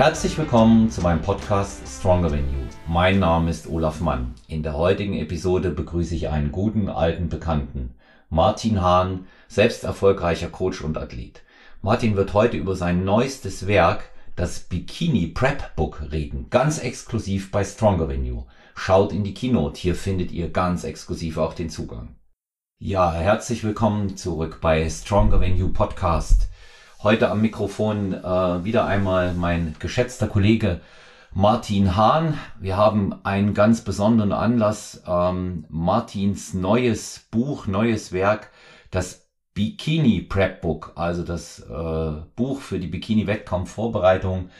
[0.00, 2.66] Herzlich willkommen zu meinem Podcast Stronger Than You.
[2.88, 4.34] Mein Name ist Olaf Mann.
[4.48, 7.94] In der heutigen Episode begrüße ich einen guten alten Bekannten,
[8.30, 11.42] Martin Hahn, selbst erfolgreicher Coach und Athlet.
[11.82, 16.46] Martin wird heute über sein neuestes Werk, das Bikini Prep Book, reden.
[16.48, 18.44] Ganz exklusiv bei Stronger Than You.
[18.74, 22.16] Schaut in die Keynote, hier findet ihr ganz exklusiv auch den Zugang.
[22.78, 26.49] Ja, herzlich willkommen zurück bei Stronger Than You Podcast.
[27.02, 30.82] Heute am Mikrofon äh, wieder einmal mein geschätzter Kollege
[31.32, 32.38] Martin Hahn.
[32.60, 35.02] Wir haben einen ganz besonderen Anlass.
[35.06, 38.50] Ähm, Martins neues Buch, neues Werk,
[38.90, 44.50] das Bikini Prep Book, also das äh, Buch für die Bikini-Wettkampfvorbereitung,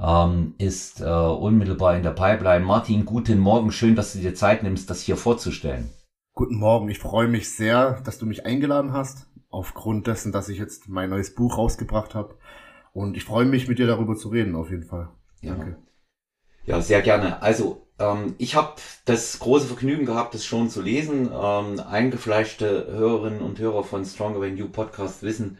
[0.00, 2.64] ähm, ist äh, unmittelbar in der Pipeline.
[2.64, 3.72] Martin, guten Morgen.
[3.72, 5.90] Schön, dass du dir Zeit nimmst, das hier vorzustellen.
[6.34, 6.88] Guten Morgen.
[6.88, 11.10] Ich freue mich sehr, dass du mich eingeladen hast aufgrund dessen, dass ich jetzt mein
[11.10, 12.36] neues Buch rausgebracht habe.
[12.92, 15.08] Und ich freue mich, mit dir darüber zu reden, auf jeden Fall.
[15.42, 15.54] Ja.
[15.54, 15.76] Danke.
[16.64, 17.42] Ja, sehr gerne.
[17.42, 21.30] Also, ähm, ich habe das große Vergnügen gehabt, das schon zu lesen.
[21.32, 25.58] Ähm, eingefleischte Hörerinnen und Hörer von Stronger Than You Podcast wissen,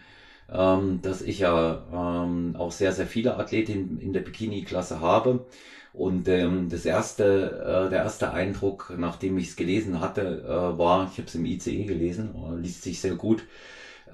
[0.51, 5.47] ähm, dass ich ja ähm, auch sehr, sehr viele Athletinnen in der Bikini-Klasse habe.
[5.93, 11.11] Und ähm, das erste, äh, der erste Eindruck, nachdem ich es gelesen hatte, äh, war,
[11.11, 13.43] ich habe es im ICE gelesen, äh, liest sich sehr gut,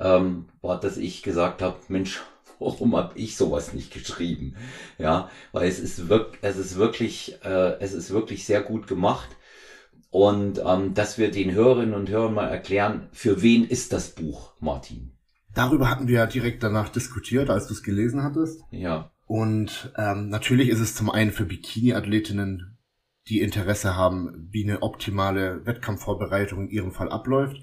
[0.01, 2.23] ähm, war, dass ich gesagt habe, Mensch,
[2.59, 4.57] warum habe ich sowas nicht geschrieben?
[4.99, 9.29] Ja, weil es ist wirklich, es ist wirklich, äh, es ist wirklich sehr gut gemacht.
[10.11, 14.55] Und ähm, dass wir den Hörerinnen und Hörern mal erklären, für wen ist das Buch,
[14.61, 15.13] Martin?
[15.55, 18.63] Darüber hatten wir ja direkt danach diskutiert, als du es gelesen hattest.
[18.71, 19.11] Ja.
[19.27, 22.79] Und ähm, natürlich ist es zum einen für Bikini-Athletinnen,
[23.29, 27.61] die Interesse haben, wie eine optimale Wettkampfvorbereitung in ihrem Fall abläuft.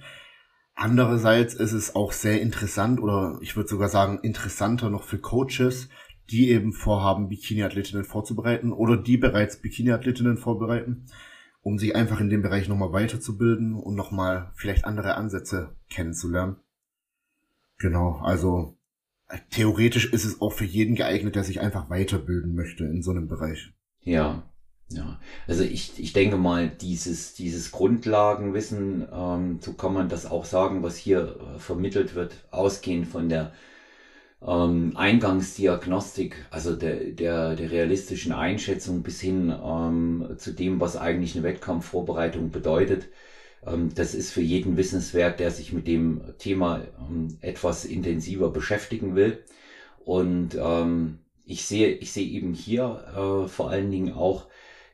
[0.76, 5.90] Andererseits ist es auch sehr interessant oder ich würde sogar sagen interessanter noch für Coaches,
[6.30, 11.06] die eben vorhaben, Bikini-Athletinnen vorzubereiten oder die bereits Bikini-Athletinnen vorbereiten,
[11.62, 16.56] um sich einfach in dem Bereich nochmal weiterzubilden und nochmal vielleicht andere Ansätze kennenzulernen.
[17.78, 18.78] Genau, also
[19.52, 23.28] theoretisch ist es auch für jeden geeignet, der sich einfach weiterbilden möchte in so einem
[23.28, 23.74] Bereich.
[24.02, 24.44] Ja,
[24.90, 30.46] ja, also ich, ich denke mal, dieses, dieses Grundlagenwissen, ähm, so kann man das auch
[30.46, 33.54] sagen, was hier äh, vermittelt wird, ausgehend von der
[34.46, 41.36] ähm, Eingangsdiagnostik, also der, der, der realistischen Einschätzung bis hin ähm, zu dem, was eigentlich
[41.36, 43.10] eine Wettkampfvorbereitung bedeutet.
[43.66, 49.16] Ähm, das ist für jeden wissenswert, der sich mit dem Thema ähm, etwas intensiver beschäftigen
[49.16, 49.44] will.
[50.06, 54.48] Und ähm, ich sehe, ich sehe eben hier äh, vor allen Dingen auch,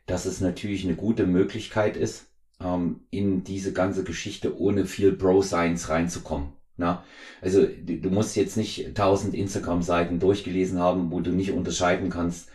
[0.09, 2.25] dass es natürlich eine gute Möglichkeit ist,
[2.61, 6.49] ähm, in diese ganze Geschichte ohne viel Bro-Science reinzukommen.
[6.77, 7.03] Na?
[7.41, 12.49] Also du musst jetzt nicht tausend Instagram-Seiten durchgelesen haben, wo du nicht unterscheiden kannst,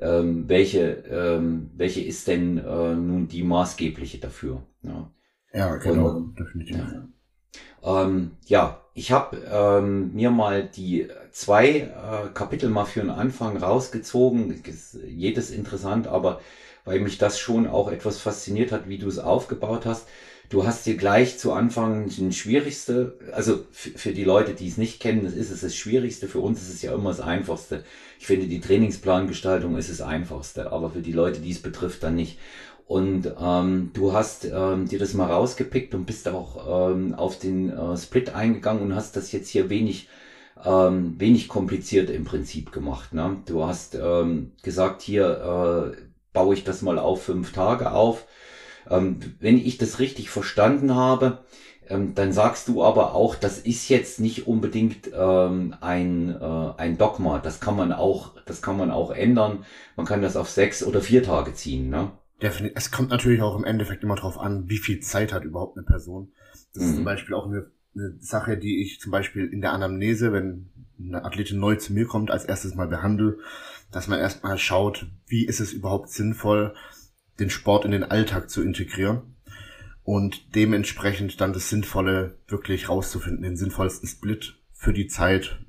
[0.00, 4.62] ähm, welche, ähm, welche ist denn äh, nun die maßgebliche dafür.
[4.82, 5.10] Ja,
[5.52, 6.76] ja genau, Und, definitiv.
[6.76, 8.04] Ja.
[8.04, 13.56] Ähm, ja, ich habe ähm, mir mal die zwei äh, Kapitel mal für den Anfang
[13.56, 14.62] rausgezogen.
[15.06, 16.40] Jedes interessant, aber
[16.84, 20.06] weil mich das schon auch etwas fasziniert hat, wie du es aufgebaut hast.
[20.48, 24.98] Du hast dir gleich zu Anfang den schwierigste, also für die Leute, die es nicht
[24.98, 26.26] kennen, das ist es das Schwierigste.
[26.26, 27.84] Für uns ist es ja immer das Einfachste.
[28.18, 32.16] Ich finde, die Trainingsplangestaltung ist das Einfachste, aber für die Leute, die es betrifft, dann
[32.16, 32.36] nicht.
[32.88, 37.70] Und ähm, du hast ähm, dir das mal rausgepickt und bist auch ähm, auf den
[37.70, 40.08] äh, Split eingegangen und hast das jetzt hier wenig
[40.64, 43.14] ähm, wenig kompliziert im Prinzip gemacht.
[43.14, 43.36] Ne?
[43.46, 48.26] Du hast ähm, gesagt, hier äh, baue ich das mal auf fünf Tage auf.
[48.88, 51.44] Ähm, wenn ich das richtig verstanden habe,
[51.88, 56.96] ähm, dann sagst du aber auch, das ist jetzt nicht unbedingt ähm, ein, äh, ein
[56.96, 57.40] Dogma.
[57.40, 59.64] Das kann man auch, das kann man auch ändern.
[59.96, 62.12] Man kann das auf sechs oder vier Tage ziehen, ne?
[62.40, 62.76] Definitiv.
[62.76, 65.84] Es kommt natürlich auch im Endeffekt immer darauf an, wie viel Zeit hat überhaupt eine
[65.84, 66.32] Person.
[66.72, 66.88] Das mhm.
[66.88, 70.70] ist zum Beispiel auch eine, eine Sache, die ich zum Beispiel in der Anamnese, wenn
[70.98, 73.38] eine Athletin neu zu mir kommt, als erstes mal behandle,
[73.90, 76.74] dass man erstmal schaut, wie ist es überhaupt sinnvoll,
[77.38, 79.36] den Sport in den Alltag zu integrieren
[80.02, 85.64] und dementsprechend dann das Sinnvolle wirklich rauszufinden, den sinnvollsten Split für die Zeit,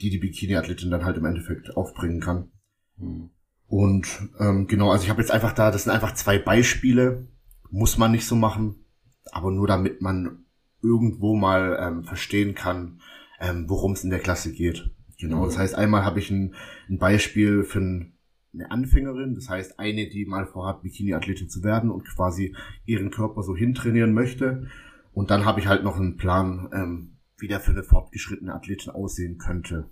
[0.00, 2.50] die die Bikini-Athletin dann halt im Endeffekt aufbringen kann.
[2.96, 3.30] Mhm.
[3.66, 4.06] Und
[4.38, 7.26] ähm, genau, also ich habe jetzt einfach da, das sind einfach zwei Beispiele,
[7.70, 8.84] muss man nicht so machen,
[9.32, 10.44] aber nur damit man
[10.82, 13.00] irgendwo mal ähm, verstehen kann,
[13.40, 14.93] ähm, worum es in der Klasse geht.
[15.18, 16.54] Genau, das heißt, einmal habe ich ein,
[16.88, 18.12] ein Beispiel für ein,
[18.52, 23.42] eine Anfängerin, das heißt eine, die mal vorhat, Bikini-Athletin zu werden und quasi ihren Körper
[23.42, 24.68] so hintrainieren möchte.
[25.12, 28.92] Und dann habe ich halt noch einen Plan, ähm, wie der für eine fortgeschrittene Athletin
[28.92, 29.90] aussehen könnte.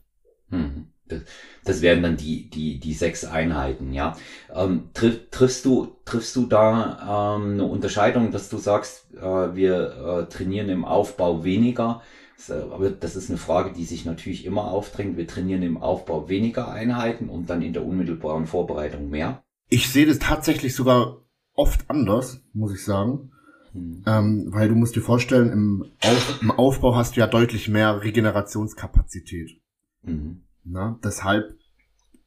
[0.49, 0.89] Mhm.
[1.09, 1.23] Das,
[1.65, 4.17] das wären dann die, die, die sechs Einheiten, ja.
[4.55, 10.27] Ähm, triff, triffst du, triffst du da ähm, eine Unterscheidung, dass du sagst, äh, wir
[10.29, 12.03] äh, trainieren im Aufbau weniger?
[12.49, 15.17] Aber das ist eine Frage, die sich natürlich immer aufdrängt.
[15.17, 19.43] Wir trainieren im Aufbau weniger Einheiten und dann in der unmittelbaren Vorbereitung mehr.
[19.69, 21.23] Ich sehe das tatsächlich sogar
[21.55, 23.31] oft anders, muss ich sagen.
[23.73, 24.03] Hm.
[24.07, 28.03] Ähm, weil du musst dir vorstellen, im, Auf, im Aufbau hast du ja deutlich mehr
[28.03, 29.61] Regenerationskapazität.
[30.03, 30.43] Mhm.
[30.65, 31.57] Na, deshalb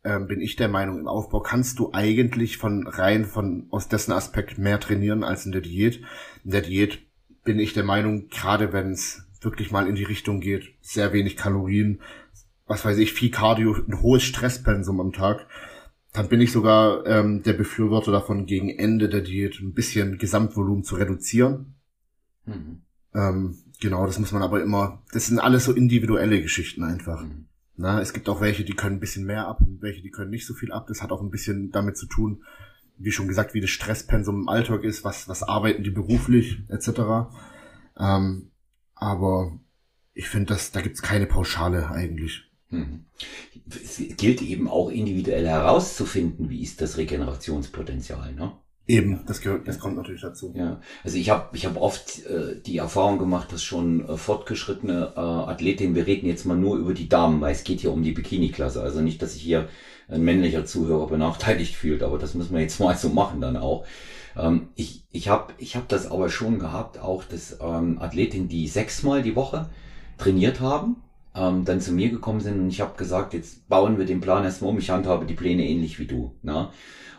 [0.03, 4.11] ähm, bin ich der Meinung, im Aufbau kannst du eigentlich von rein von aus dessen
[4.11, 6.01] Aspekt mehr trainieren als in der Diät.
[6.43, 6.99] In der Diät
[7.43, 11.37] bin ich der Meinung, gerade wenn es wirklich mal in die Richtung geht, sehr wenig
[11.37, 12.01] Kalorien,
[12.67, 15.47] was weiß ich, viel Cardio, ein hohes Stresspensum am Tag,
[16.13, 20.83] dann bin ich sogar ähm, der Befürworter davon, gegen Ende der Diät ein bisschen Gesamtvolumen
[20.83, 21.75] zu reduzieren.
[22.45, 22.81] Mhm.
[23.13, 27.23] Ähm, genau, das muss man aber immer, das sind alles so individuelle Geschichten einfach.
[27.23, 27.47] Mhm.
[27.77, 30.29] Na, es gibt auch welche, die können ein bisschen mehr ab und welche, die können
[30.29, 30.87] nicht so viel ab.
[30.87, 32.43] Das hat auch ein bisschen damit zu tun,
[32.97, 37.29] wie schon gesagt, wie das Stresspensum im Alltag ist, was, was arbeiten die beruflich, etc.
[37.99, 38.51] Ähm,
[38.95, 39.57] aber
[40.13, 42.43] ich finde, dass da gibt's keine Pauschale eigentlich.
[42.69, 43.05] Mhm.
[43.69, 48.53] Es gilt eben auch individuell herauszufinden, wie ist das Regenerationspotenzial, ne?
[48.87, 50.53] Eben, das gehört, das kommt natürlich dazu.
[50.55, 55.13] Ja, also ich habe ich hab oft äh, die Erfahrung gemacht, dass schon äh, fortgeschrittene
[55.15, 58.03] äh, Athletinnen, wir reden jetzt mal nur über die Damen, weil es geht hier um
[58.03, 59.69] die Bikini-Klasse, also nicht, dass sich hier
[60.07, 63.87] ein männlicher Zuhörer benachteiligt fühlt, aber das müssen wir jetzt mal so machen dann auch.
[64.37, 68.67] Ähm, ich ich habe ich hab das aber schon gehabt, auch dass ähm, Athletinnen, die
[68.67, 69.69] sechsmal die Woche
[70.17, 70.97] trainiert haben,
[71.35, 74.43] ähm, dann zu mir gekommen sind und ich habe gesagt, jetzt bauen wir den Plan
[74.43, 76.35] erstmal um, ich handhabe die Pläne ähnlich wie du.
[76.41, 76.69] Ne?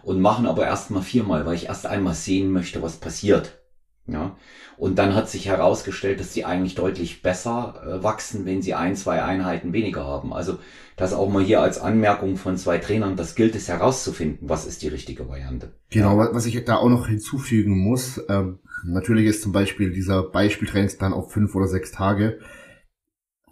[0.02, 3.58] Und machen aber erstmal viermal, weil ich erst einmal sehen möchte, was passiert.
[4.08, 4.36] Ja,
[4.76, 8.94] und dann hat sich herausgestellt, dass sie eigentlich deutlich besser äh, wachsen, wenn sie ein,
[8.94, 10.32] zwei Einheiten weniger haben.
[10.32, 10.58] Also
[10.96, 14.82] das auch mal hier als Anmerkung von zwei Trainern, das gilt es herauszufinden, was ist
[14.82, 15.72] die richtige Variante.
[15.90, 21.12] Genau, was ich da auch noch hinzufügen muss, ähm, natürlich ist zum Beispiel dieser Beispieltrainingsplan
[21.12, 22.38] auf fünf oder sechs Tage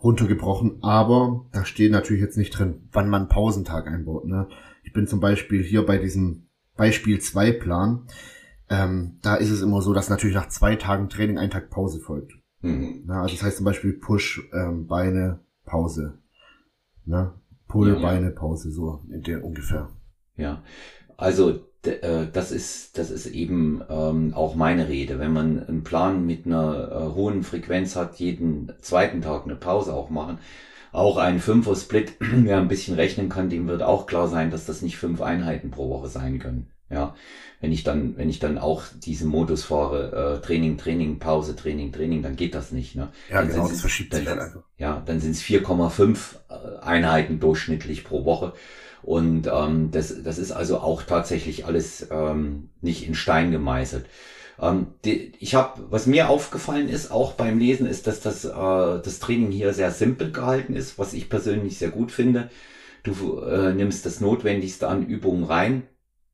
[0.02, 4.26] runtergebrochen, aber da steht natürlich jetzt nicht drin, wann man Pausentag einbaut.
[4.26, 4.48] Ne?
[4.84, 6.46] Ich bin zum Beispiel hier bei diesem
[6.76, 8.06] Beispiel 2 Plan,
[8.68, 12.00] ähm, da ist es immer so, dass natürlich nach zwei Tagen Training ein Tag Pause
[12.00, 12.32] folgt.
[12.60, 13.02] Mhm.
[13.06, 16.18] Na, also das heißt zum Beispiel Push, ähm, Beine, Pause.
[17.04, 17.34] Ne?
[17.68, 19.90] Pull, ja, Beine, Pause, so in der ungefähr.
[20.36, 20.62] Ja,
[21.16, 25.18] also äh, das ist, das ist eben ähm, auch meine Rede.
[25.18, 29.92] Wenn man einen Plan mit einer äh, hohen Frequenz hat, jeden zweiten Tag eine Pause
[29.92, 30.38] auch machen,
[30.92, 34.82] auch ein Fünfer-Split, wer ein bisschen rechnen kann, dem wird auch klar sein, dass das
[34.82, 36.70] nicht fünf Einheiten pro Woche sein können.
[36.90, 37.14] Ja,
[37.60, 41.92] wenn ich dann, wenn ich dann auch diesen Modus fahre, äh, Training, Training, Pause, Training,
[41.92, 42.94] Training, dann geht das nicht.
[42.94, 43.10] Ne?
[43.30, 44.62] Ja, dann genau, das verschiebt sich dann einfach.
[44.76, 46.16] Ja, dann sind es 4,5
[46.50, 48.52] äh, Einheiten durchschnittlich pro Woche.
[49.02, 54.06] Und ähm, das, das ist also auch tatsächlich alles ähm, nicht in Stein gemeißelt.
[54.60, 58.50] Ähm, die, ich habe, was mir aufgefallen ist, auch beim Lesen, ist, dass das, äh,
[58.52, 62.50] das Training hier sehr simpel gehalten ist, was ich persönlich sehr gut finde.
[63.02, 65.82] Du äh, nimmst das Notwendigste an Übungen rein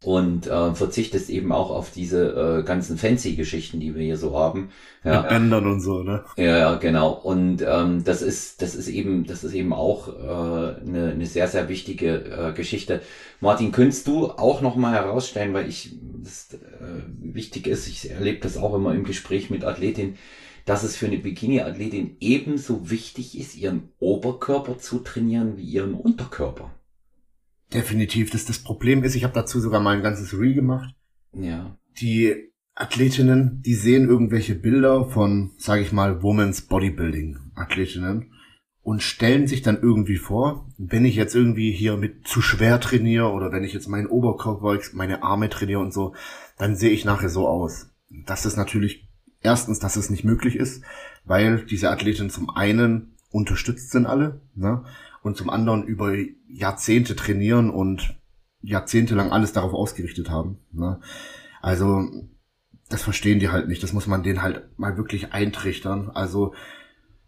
[0.02, 4.38] und äh, verzichtest eben auch auf diese äh, ganzen fancy Geschichten, die wir hier so
[4.38, 4.70] haben.
[5.05, 5.20] Ja.
[5.20, 6.25] Mit Bändern und so, ne?
[6.36, 7.10] Ja, ja, genau.
[7.10, 11.48] Und ähm, das ist, das ist eben, das ist eben auch äh, eine, eine sehr,
[11.48, 13.03] sehr wichtige äh, Geschichte.
[13.41, 18.41] Martin, könntest du auch noch mal herausstellen, weil ich das äh, wichtig ist, ich erlebe
[18.41, 20.17] das auch immer im Gespräch mit Athletinnen,
[20.65, 26.70] dass es für eine Bikini-Athletin ebenso wichtig ist, ihren Oberkörper zu trainieren wie ihren Unterkörper.
[27.72, 28.31] Definitiv.
[28.31, 30.94] Das, das Problem ist, ich habe dazu sogar mal ein ganzes Reel gemacht.
[31.32, 31.77] Ja.
[32.00, 38.32] Die Athletinnen, die sehen irgendwelche Bilder von, sage ich mal, Women's Bodybuilding Athletinnen
[38.82, 43.31] und stellen sich dann irgendwie vor, wenn ich jetzt irgendwie hier mit zu schwer trainiere
[43.31, 46.15] oder wenn ich jetzt meinen Oberkörper, meine Arme trainiere und so,
[46.58, 47.91] dann sehe ich nachher so aus.
[48.08, 49.08] Das ist natürlich
[49.43, 50.82] erstens, dass es nicht möglich ist,
[51.24, 54.84] weil diese Athletinnen zum einen unterstützt sind alle, ne?
[55.22, 56.15] Und zum anderen über
[56.48, 58.17] Jahrzehnte trainieren und
[58.62, 60.58] jahrzehntelang alles darauf ausgerichtet haben.
[60.72, 61.00] Ne?
[61.60, 62.08] Also
[62.89, 63.82] das verstehen die halt nicht.
[63.82, 66.10] Das muss man denen halt mal wirklich eintrichtern.
[66.10, 66.55] Also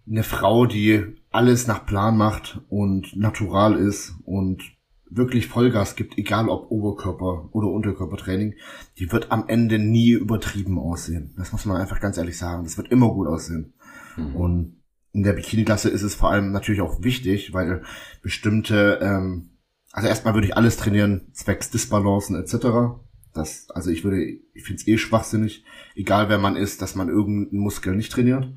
[0.09, 4.63] eine Frau, die alles nach Plan macht und natural ist und
[5.09, 8.55] wirklich Vollgas gibt, egal ob Oberkörper oder Unterkörpertraining,
[8.99, 11.35] die wird am Ende nie übertrieben aussehen.
[11.37, 12.65] Das muss man einfach ganz ehrlich sagen.
[12.65, 13.75] Das wird immer gut aussehen.
[14.17, 14.37] Mhm.
[14.37, 14.82] Und
[15.13, 17.83] in der Bikini-Klasse ist es vor allem natürlich auch wichtig, weil
[18.23, 19.51] bestimmte, ähm,
[19.93, 22.99] also erstmal würde ich alles trainieren, zwecks Disbalancen etc.
[23.35, 25.65] Das, also ich würde, ich finde es eh schwachsinnig,
[25.95, 28.53] egal wer man ist, dass man irgendeinen Muskel nicht trainiert.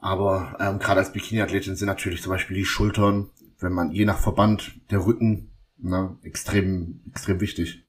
[0.00, 4.18] Aber ähm, gerade als Bikini-Athletin sind natürlich zum Beispiel die Schultern, wenn man je nach
[4.18, 7.84] Verband der Rücken ne, extrem extrem wichtig.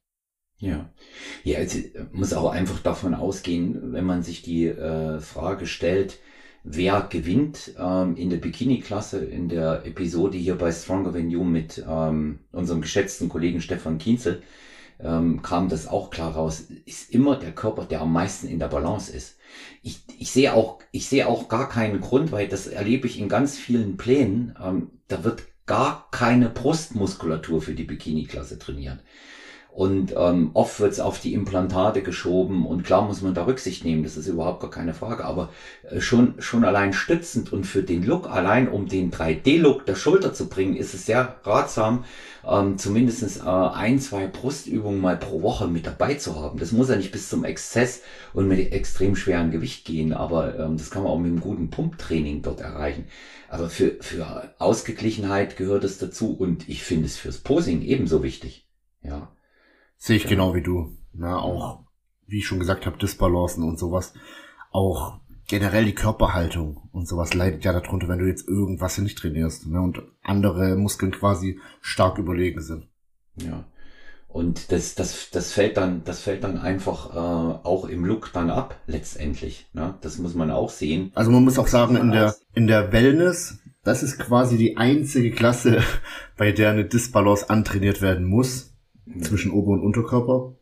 [0.57, 0.89] Ja,
[1.43, 1.77] ja, es
[2.13, 6.19] muss auch einfach davon ausgehen, wenn man sich die äh, Frage stellt,
[6.65, 11.83] wer gewinnt ähm, in der Bikini-Klasse in der Episode hier bei Stronger Than You mit
[11.87, 14.41] ähm, unserem geschätzten Kollegen Stefan Kienzel,
[14.99, 18.67] ähm, kam das auch klar raus, ist immer der Körper, der am meisten in der
[18.67, 19.37] Balance ist.
[19.83, 23.29] Ich, ich sehe auch, ich sehe auch gar keinen Grund, weil das erlebe ich in
[23.29, 24.55] ganz vielen Plänen.
[24.59, 28.99] Ähm, da wird gar keine Brustmuskulatur für die Bikini-Klasse trainiert.
[29.75, 33.83] Und ähm, oft wird es auf die Implantate geschoben und klar muss man da Rücksicht
[33.83, 35.25] nehmen, das ist überhaupt gar keine Frage.
[35.25, 35.49] Aber
[35.91, 40.33] äh, schon, schon allein stützend und für den Look, allein um den 3D-Look der Schulter
[40.33, 42.05] zu bringen, ist es sehr ratsam,
[42.49, 46.57] ähm, zumindest äh, ein, zwei Brustübungen mal pro Woche mit dabei zu haben.
[46.57, 48.01] Das muss ja nicht bis zum Exzess
[48.31, 51.69] und mit extrem schweren Gewicht gehen, aber ähm, das kann man auch mit einem guten
[51.69, 53.09] Pumptraining dort erreichen.
[53.49, 58.69] Aber für, für Ausgeglichenheit gehört es dazu und ich finde es fürs Posing ebenso wichtig.
[59.03, 59.34] Ja.
[59.97, 60.29] Sehe ich ja.
[60.29, 60.97] genau wie du.
[61.13, 61.85] Na, auch,
[62.27, 64.13] wie ich schon gesagt habe, Disbalancen und sowas.
[64.71, 69.67] Auch generell die Körperhaltung und sowas leidet ja darunter, wenn du jetzt irgendwas nicht trainierst
[69.67, 69.79] ne?
[69.79, 72.87] und andere Muskeln quasi stark überlegen sind.
[73.35, 73.65] Ja.
[74.27, 78.49] Und das, das, das fällt dann, das fällt dann einfach äh, auch im Look dann
[78.49, 79.69] ab, letztendlich.
[79.71, 79.95] Ne?
[80.01, 81.11] Das muss man auch sehen.
[81.15, 85.31] Also man muss auch sagen, in der, in der Wellness, das ist quasi die einzige
[85.31, 85.81] Klasse,
[86.37, 88.74] bei der eine Disbalance antrainiert werden muss
[89.21, 90.55] zwischen Ober- und Unterkörper.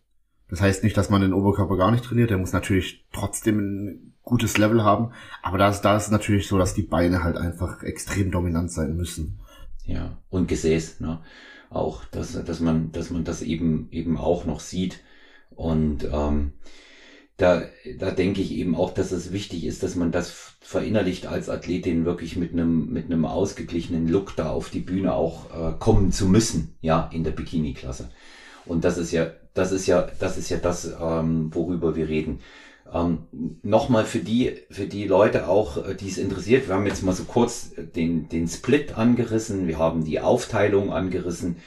[0.50, 2.30] Das heißt nicht, dass man den Oberkörper gar nicht trainiert.
[2.30, 5.12] Der muss natürlich trotzdem ein gutes Level haben.
[5.42, 8.96] Aber da ist, da ist natürlich so, dass die Beine halt einfach extrem dominant sein
[8.96, 9.40] müssen.
[9.86, 11.22] Ja, und Gesäß, ne?
[11.70, 15.04] Auch, dass, dass man, dass man das eben, eben auch noch sieht.
[15.50, 16.54] Und ähm,
[17.38, 17.63] da,
[17.98, 22.06] da denke ich eben auch, dass es wichtig ist, dass man das verinnerlicht als Athletin
[22.06, 26.28] wirklich mit einem, mit einem ausgeglichenen Look da auf die Bühne auch äh, kommen zu
[26.28, 28.10] müssen, ja, in der Bikini-Klasse.
[28.66, 32.40] Und das ist ja, das ist ja, das ist ja das, ähm, worüber wir reden.
[32.92, 33.25] Ähm,
[33.63, 36.68] Nochmal für die, für die Leute auch, äh, die es interessiert.
[36.68, 39.68] Wir haben jetzt mal so kurz den, den Split angerissen.
[39.68, 41.58] Wir haben die Aufteilung angerissen,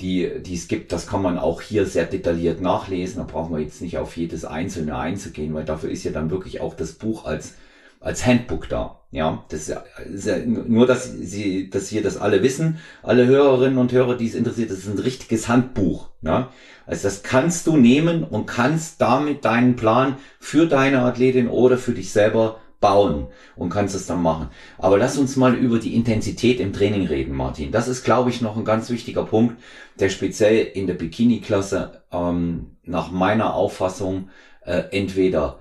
[0.00, 0.92] die, die es gibt.
[0.92, 3.18] Das kann man auch hier sehr detailliert nachlesen.
[3.18, 6.60] Da brauchen wir jetzt nicht auf jedes einzelne einzugehen, weil dafür ist ja dann wirklich
[6.60, 7.54] auch das Buch als
[8.00, 9.00] als Handbook da.
[9.10, 9.72] Ja, das
[10.12, 14.26] ist ja, nur, dass sie, dass wir das alle wissen, alle Hörerinnen und Hörer, die
[14.26, 16.10] es interessiert, das ist ein richtiges Handbuch.
[16.22, 16.50] Ja,
[16.86, 21.92] also das kannst du nehmen und kannst damit deinen Plan für deine Athletin oder für
[21.92, 23.26] dich selber bauen
[23.56, 24.48] und kannst es dann machen.
[24.78, 27.72] Aber lass uns mal über die Intensität im Training reden, Martin.
[27.72, 29.60] Das ist, glaube ich, noch ein ganz wichtiger Punkt,
[29.98, 34.30] der speziell in der Bikini-Klasse ähm, nach meiner Auffassung
[34.64, 35.58] äh, entweder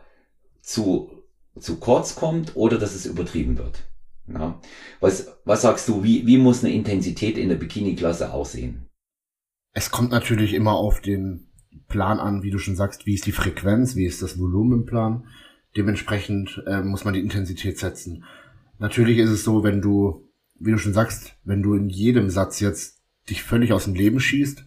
[0.62, 1.10] zu
[1.60, 3.84] zu kurz kommt oder dass es übertrieben wird.
[4.28, 4.60] Ja.
[5.00, 8.90] Was, was sagst du, wie, wie muss eine Intensität in der Bikini-Klasse aussehen?
[9.74, 11.48] Es kommt natürlich immer auf den
[11.88, 14.86] Plan an, wie du schon sagst, wie ist die Frequenz, wie ist das Volumen im
[14.86, 15.28] Plan.
[15.78, 18.24] Dementsprechend äh, muss man die Intensität setzen.
[18.80, 20.28] Natürlich ist es so, wenn du,
[20.60, 24.20] wie du schon sagst, wenn du in jedem Satz jetzt dich völlig aus dem Leben
[24.20, 24.66] schießt,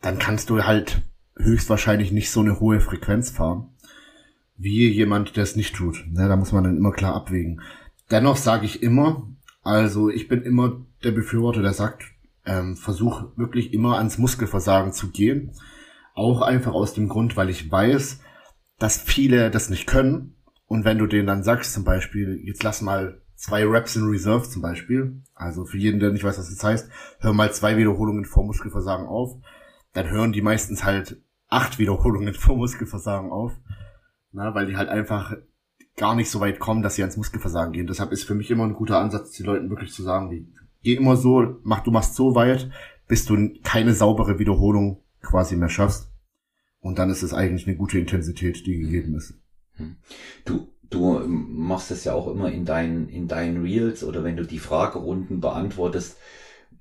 [0.00, 1.02] dann kannst du halt
[1.36, 3.72] höchstwahrscheinlich nicht so eine hohe Frequenz fahren
[4.62, 6.04] wie jemand, der es nicht tut.
[6.08, 7.60] Ne, da muss man dann immer klar abwägen.
[8.10, 9.28] Dennoch sage ich immer,
[9.62, 12.04] also ich bin immer der Befürworter, der sagt,
[12.44, 15.52] ähm, versuch wirklich immer ans Muskelversagen zu gehen.
[16.14, 18.20] Auch einfach aus dem Grund, weil ich weiß,
[18.82, 20.36] dass viele das nicht können.
[20.66, 24.48] Und wenn du denen dann sagst, zum Beispiel, jetzt lass mal zwei Reps in Reserve
[24.48, 26.88] zum Beispiel, also für jeden, der nicht weiß, was das heißt,
[27.20, 29.36] hör mal zwei Wiederholungen vor Muskelversagen auf,
[29.92, 33.52] dann hören die meistens halt acht Wiederholungen vor Muskelversagen auf
[34.32, 35.34] na, weil die halt einfach
[35.96, 37.86] gar nicht so weit kommen, dass sie ans Muskelversagen gehen.
[37.86, 40.48] Deshalb ist für mich immer ein guter Ansatz, die Leuten wirklich zu sagen, wie,
[40.82, 42.70] geh immer so, mach, du machst so weit,
[43.08, 46.10] bis du keine saubere Wiederholung quasi mehr schaffst.
[46.82, 49.34] Und dann ist es eigentlich eine gute Intensität, die gegeben ist.
[49.76, 49.96] Hm.
[50.44, 54.44] Du, du machst es ja auch immer in deinen, in deinen Reels oder wenn du
[54.44, 56.18] die Fragerunden beantwortest,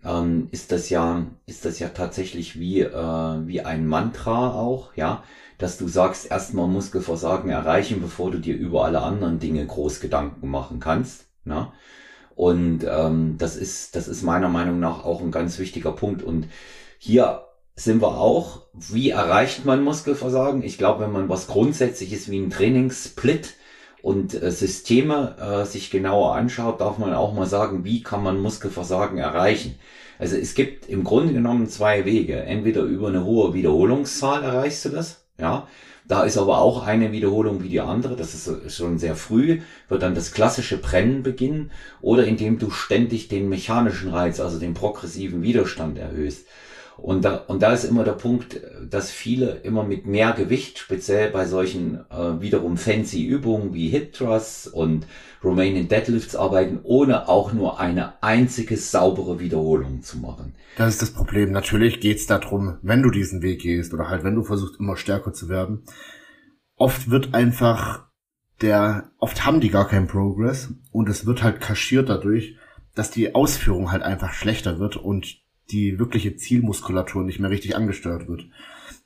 [0.03, 5.23] ähm, ist das ja, ist das ja tatsächlich wie, äh, wie ein Mantra auch, ja
[5.61, 10.49] dass du sagst, erstmal Muskelversagen erreichen, bevor du dir über alle anderen Dinge groß Gedanken
[10.49, 11.27] machen kannst.
[11.45, 11.71] Ne?
[12.35, 16.23] Und ähm, das ist, das ist meiner Meinung nach auch ein ganz wichtiger Punkt.
[16.23, 16.47] Und
[16.97, 17.43] hier
[17.83, 20.63] sind wir auch, wie erreicht man Muskelversagen?
[20.63, 23.55] Ich glaube, wenn man was Grundsätzliches wie ein Trainingssplit
[24.03, 28.39] und äh, Systeme äh, sich genauer anschaut, darf man auch mal sagen, wie kann man
[28.39, 29.79] Muskelversagen erreichen?
[30.19, 32.43] Also es gibt im Grunde genommen zwei Wege.
[32.43, 35.67] Entweder über eine hohe Wiederholungszahl erreichst du das, ja,
[36.07, 38.15] Da ist aber auch eine Wiederholung wie die andere.
[38.15, 41.71] Das ist schon sehr früh, wird dann das klassische Brennen beginnen
[42.01, 46.45] oder indem du ständig den mechanischen Reiz, also den progressiven Widerstand erhöhst.
[46.97, 51.31] Und da, und da ist immer der Punkt, dass viele immer mit mehr Gewicht, speziell
[51.31, 55.07] bei solchen äh, wiederum fancy Übungen wie Hip Thrusts und
[55.43, 60.53] Romanian Deadlifts arbeiten, ohne auch nur eine einzige saubere Wiederholung zu machen.
[60.77, 61.51] Das ist das Problem.
[61.51, 64.95] Natürlich geht es darum, wenn du diesen Weg gehst oder halt wenn du versuchst, immer
[64.95, 65.83] stärker zu werden.
[66.75, 68.07] Oft wird einfach
[68.61, 72.57] der, oft haben die gar keinen Progress und es wird halt kaschiert dadurch,
[72.93, 78.27] dass die Ausführung halt einfach schlechter wird und die wirkliche Zielmuskulatur nicht mehr richtig angesteuert
[78.27, 78.45] wird.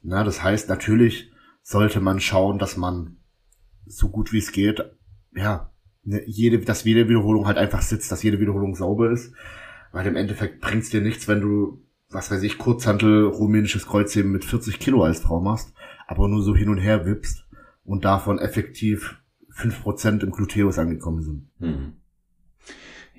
[0.02, 1.32] Na, das heißt, natürlich
[1.62, 3.18] sollte man schauen, dass man
[3.86, 4.84] so gut wie es geht,
[5.36, 5.72] ja,
[6.04, 9.34] ne, jede, dass jede Wiederholung halt einfach sitzt, dass jede Wiederholung sauber ist.
[9.92, 14.46] Weil im Endeffekt bringt's dir nichts, wenn du, was weiß ich, Kurzhantel, rumänisches Kreuzheben mit
[14.46, 15.74] 40 Kilo als Frau machst,
[16.08, 17.46] aber nur so hin und her wippst
[17.84, 21.50] und davon effektiv fünf Prozent im Gluteus angekommen sind.
[21.60, 21.94] Hm.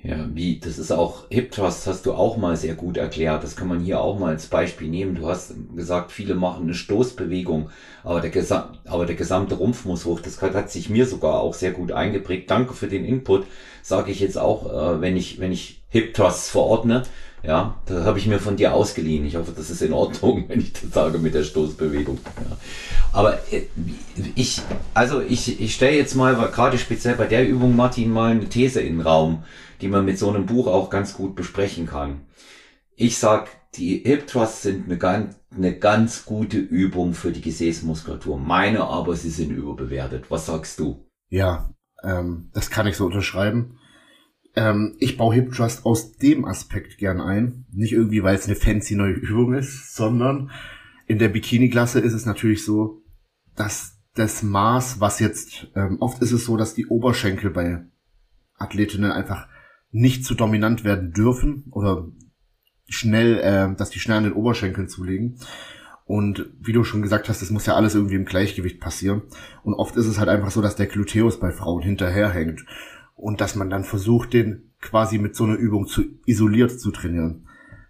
[0.03, 3.43] Ja, wie, das ist auch, Hip Thrust hast du auch mal sehr gut erklärt.
[3.43, 5.15] Das kann man hier auch mal als Beispiel nehmen.
[5.15, 7.71] Du hast gesagt, viele machen eine Stoßbewegung,
[8.03, 10.19] aber der, gesam aber der gesamte Rumpf muss hoch.
[10.21, 12.49] Das hat sich mir sogar auch sehr gut eingeprägt.
[12.49, 13.47] Danke für den Input,
[13.81, 17.03] sage ich jetzt auch, äh, wenn ich, wenn ich Hip Thrusts verordne.
[17.43, 19.25] Ja, das habe ich mir von dir ausgeliehen.
[19.25, 22.19] Ich hoffe, das ist in Ordnung, wenn ich das sage mit der Stoßbewegung.
[22.37, 22.57] Ja.
[23.13, 23.63] Aber äh,
[24.35, 24.61] ich,
[24.93, 28.81] also ich, ich stelle jetzt mal, gerade speziell bei der Übung, Martin, mal eine These
[28.81, 29.43] in den Raum
[29.81, 32.21] die man mit so einem Buch auch ganz gut besprechen kann.
[32.95, 38.39] Ich sag, die Hip Thrusts sind eine ganz, eine ganz gute Übung für die Gesäßmuskulatur.
[38.39, 40.25] Meine aber, sie sind überbewertet.
[40.29, 41.05] Was sagst du?
[41.29, 43.76] Ja, ähm, das kann ich so unterschreiben.
[44.57, 47.67] Ähm, ich baue Hip Thrust aus dem Aspekt gern ein.
[47.71, 50.49] Nicht irgendwie, weil es eine fancy neue Übung ist, sondern
[51.05, 53.03] in der Bikini-Klasse ist es natürlich so,
[53.55, 57.85] dass das Maß, was jetzt, ähm, oft ist es so, dass die Oberschenkel bei
[58.57, 59.47] Athletinnen einfach
[59.91, 62.07] nicht zu dominant werden dürfen oder
[62.87, 65.37] schnell, äh, dass die schnell an den Oberschenkeln zulegen.
[66.05, 69.23] Und wie du schon gesagt hast, das muss ja alles irgendwie im Gleichgewicht passieren.
[69.61, 72.65] Und oft ist es halt einfach so, dass der Gluteus bei Frauen hinterherhängt.
[73.17, 77.47] Und dass man dann versucht, den quasi mit so einer Übung zu isoliert zu trainieren.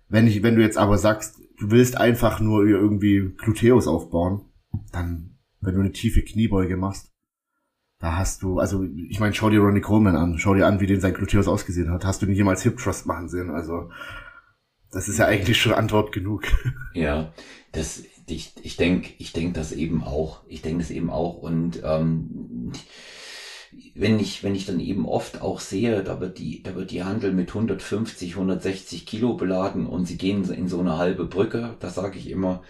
[0.10, 4.46] Wenn ich, wenn du jetzt aber sagst, du willst einfach nur irgendwie Gluteus aufbauen,
[4.92, 7.12] dann, wenn du eine tiefe Kniebeuge machst,
[8.00, 10.86] da hast du, also ich meine, schau dir Ronnie Coleman an, schau dir an, wie
[10.86, 12.06] den sein Gluteus ausgesehen hat.
[12.06, 13.50] Hast du ihn jemals Hip Trust machen sehen?
[13.50, 13.90] Also
[14.92, 16.44] das ist ja eigentlich schon Antwort genug.
[16.94, 17.32] Ja,
[17.74, 20.44] das ich ich denke ich denk das eben auch.
[20.48, 22.72] Ich denke das eben auch und ähm,
[23.96, 27.04] wenn ich wenn ich dann eben oft auch sehe, da wird die da wird die
[27.04, 31.76] Handel mit 150 160 Kilo beladen und sie gehen in so eine halbe Brücke.
[31.80, 32.62] Da sage ich immer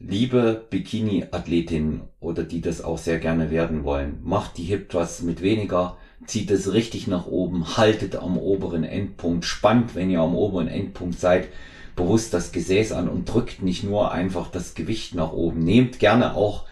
[0.00, 5.42] liebe Bikini-Athletinnen oder die das auch sehr gerne werden wollen, macht die Hip Thrust mit
[5.42, 10.68] weniger, zieht es richtig nach oben, haltet am oberen Endpunkt, spannt, wenn ihr am oberen
[10.68, 11.48] Endpunkt seid,
[11.96, 15.60] bewusst das Gesäß an und drückt nicht nur einfach das Gewicht nach oben.
[15.60, 16.64] Nehmt gerne auch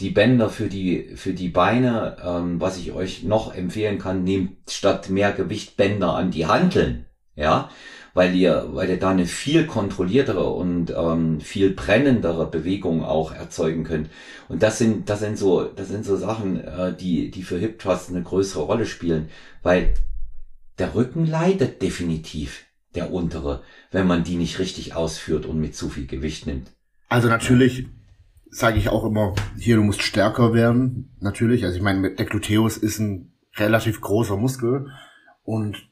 [0.00, 4.70] die Bänder für die, für die Beine, ähm, was ich euch noch empfehlen kann, nehmt
[4.70, 7.06] statt mehr Gewicht Bänder an die Hanteln.
[7.36, 7.70] Ja,
[8.14, 13.84] weil ihr, weil ihr da eine viel kontrolliertere und ähm, viel brennendere Bewegung auch erzeugen
[13.84, 14.10] könnt.
[14.48, 17.78] Und das sind, das sind so, das sind so Sachen, äh, die, die für Hip
[17.78, 19.28] Trust eine größere Rolle spielen,
[19.62, 19.94] weil
[20.78, 25.88] der Rücken leidet definitiv, der untere, wenn man die nicht richtig ausführt und mit zu
[25.88, 26.68] viel Gewicht nimmt.
[27.08, 27.86] Also natürlich
[28.50, 31.64] sage ich auch immer, hier du musst stärker werden, natürlich.
[31.64, 34.88] Also ich meine, der Gluteus ist ein relativ großer Muskel
[35.42, 35.88] und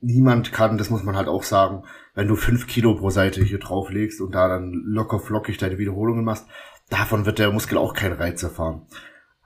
[0.00, 3.58] niemand kann, das muss man halt auch sagen, wenn du fünf Kilo pro Seite hier
[3.58, 6.46] drauflegst und da dann locker flockig deine Wiederholungen machst,
[6.90, 8.86] davon wird der Muskel auch keinen Reiz erfahren.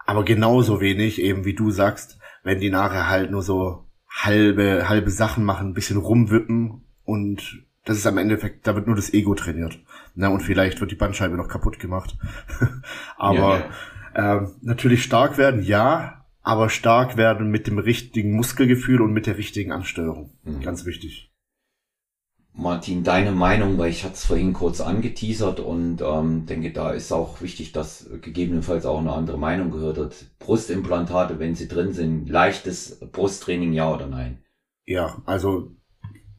[0.06, 5.10] Aber genauso wenig, eben wie du sagst, wenn die nachher halt nur so halbe, halbe
[5.10, 9.34] Sachen machen, ein bisschen rumwippen und das ist am Endeffekt, da wird nur das Ego
[9.34, 9.80] trainiert.
[10.14, 12.16] Na, und vielleicht wird die Bandscheibe noch kaputt gemacht.
[13.16, 13.70] Aber ja,
[14.14, 14.36] ja.
[14.36, 19.38] Ähm, natürlich stark werden, ja, aber stark werden mit dem richtigen Muskelgefühl und mit der
[19.38, 20.32] richtigen Ansteuerung.
[20.44, 20.60] Mhm.
[20.60, 21.32] Ganz wichtig.
[22.52, 27.10] Martin, deine Meinung, weil ich hatte es vorhin kurz angeteasert und ähm, denke, da ist
[27.10, 30.38] auch wichtig, dass gegebenenfalls auch eine andere Meinung gehört wird.
[30.38, 34.38] Brustimplantate, wenn sie drin sind, leichtes Brusttraining, ja oder nein?
[34.86, 35.72] Ja, also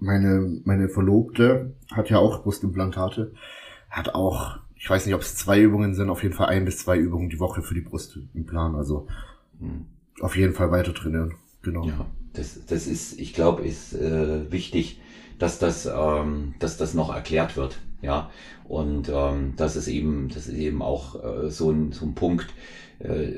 [0.02, 3.34] meine, meine Verlobte hat ja auch Brustimplantate,
[3.90, 6.80] hat auch, ich weiß nicht, ob es zwei Übungen sind, auf jeden Fall ein bis
[6.80, 8.76] zwei Übungen die Woche für die Brust im Plan.
[8.76, 9.08] Also
[9.62, 9.86] hm.
[10.20, 11.36] Auf jeden Fall weiter trainieren.
[11.62, 11.86] Genau.
[11.86, 15.00] Ja, das, das ist, ich glaube, ist äh, wichtig,
[15.40, 17.80] dass das, ähm, dass das noch erklärt wird.
[18.02, 18.32] Ja,
[18.68, 22.48] und ähm, das ist eben, das ist eben auch äh, so, ein, so ein Punkt.
[22.98, 23.34] Äh,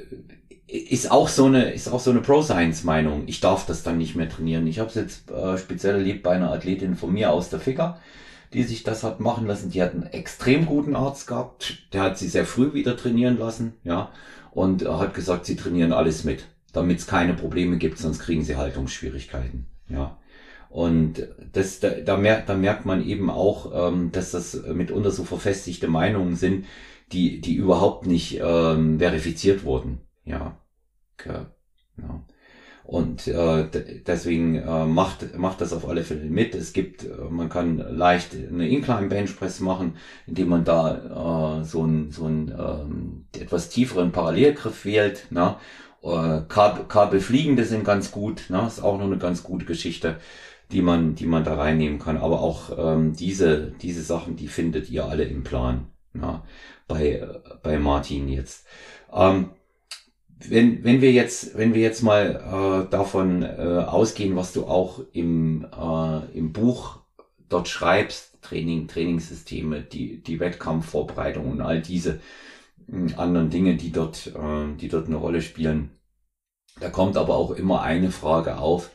[0.73, 3.23] ist auch so eine, ist auch so eine Pro-Science-Meinung.
[3.27, 4.65] Ich darf das dann nicht mehr trainieren.
[4.65, 7.99] Ich habe es jetzt äh, speziell erlebt bei einer Athletin von mir aus der Ficker,
[8.53, 9.69] die sich das hat machen lassen.
[9.69, 11.77] Die hat einen extrem guten Arzt gehabt.
[11.93, 14.11] Der hat sie sehr früh wieder trainieren lassen, ja,
[14.51, 18.55] und hat gesagt, sie trainieren alles mit, damit es keine Probleme gibt, sonst kriegen sie
[18.55, 20.17] Haltungsschwierigkeiten, ja.
[20.69, 25.23] Und das, da, da, merkt, da merkt man eben auch, ähm, dass das mitunter so
[25.23, 26.65] verfestigte Meinungen sind,
[27.11, 29.99] die, die überhaupt nicht ähm, verifiziert wurden.
[30.25, 30.57] Ja.
[31.19, 31.45] Okay.
[31.97, 32.23] ja.
[32.83, 33.69] Und äh,
[34.05, 36.53] deswegen äh, macht, macht das auf alle Fälle mit.
[36.53, 39.95] Es gibt, äh, man kann leicht eine Incline Bench Press machen,
[40.27, 45.27] indem man da äh, so einen so einen ähm, etwas tieferen Parallelgriff wählt.
[45.31, 45.55] Ne?
[46.03, 48.65] Äh, Kabel, Kabelfliegende sind ganz gut, ne?
[48.67, 50.17] ist auch noch eine ganz gute Geschichte,
[50.73, 52.17] die man, die man da reinnehmen kann.
[52.17, 55.87] Aber auch ähm, diese, diese Sachen, die findet ihr alle im Plan.
[56.11, 56.41] Ne?
[56.89, 57.25] Bei,
[57.63, 58.67] bei Martin jetzt.
[59.13, 59.51] Ähm,
[60.39, 64.99] wenn, wenn wir jetzt, wenn wir jetzt mal äh, davon äh, ausgehen, was du auch
[65.13, 66.99] im, äh, im Buch
[67.49, 72.19] dort schreibst, Training, Trainingssysteme, die, die Wettkampfvorbereitung und all diese
[72.91, 75.91] äh, anderen Dinge, die dort, äh, die dort eine Rolle spielen.
[76.79, 78.91] Da kommt aber auch immer eine Frage auf.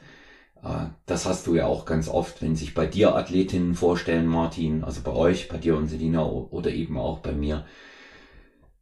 [0.62, 4.85] Äh, das hast du ja auch ganz oft, wenn sich bei dir Athletinnen vorstellen, Martin,
[4.85, 7.64] also bei euch, bei dir und Selina oder eben auch bei mir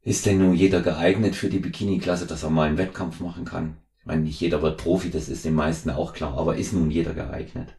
[0.07, 3.79] ist denn nun jeder geeignet für die Bikini-Klasse, dass er mal einen Wettkampf machen kann?
[3.99, 6.93] Ich meine, nicht jeder wird Profi, das ist den meisten auch klar, aber ist nun
[6.93, 7.77] jeder geeignet?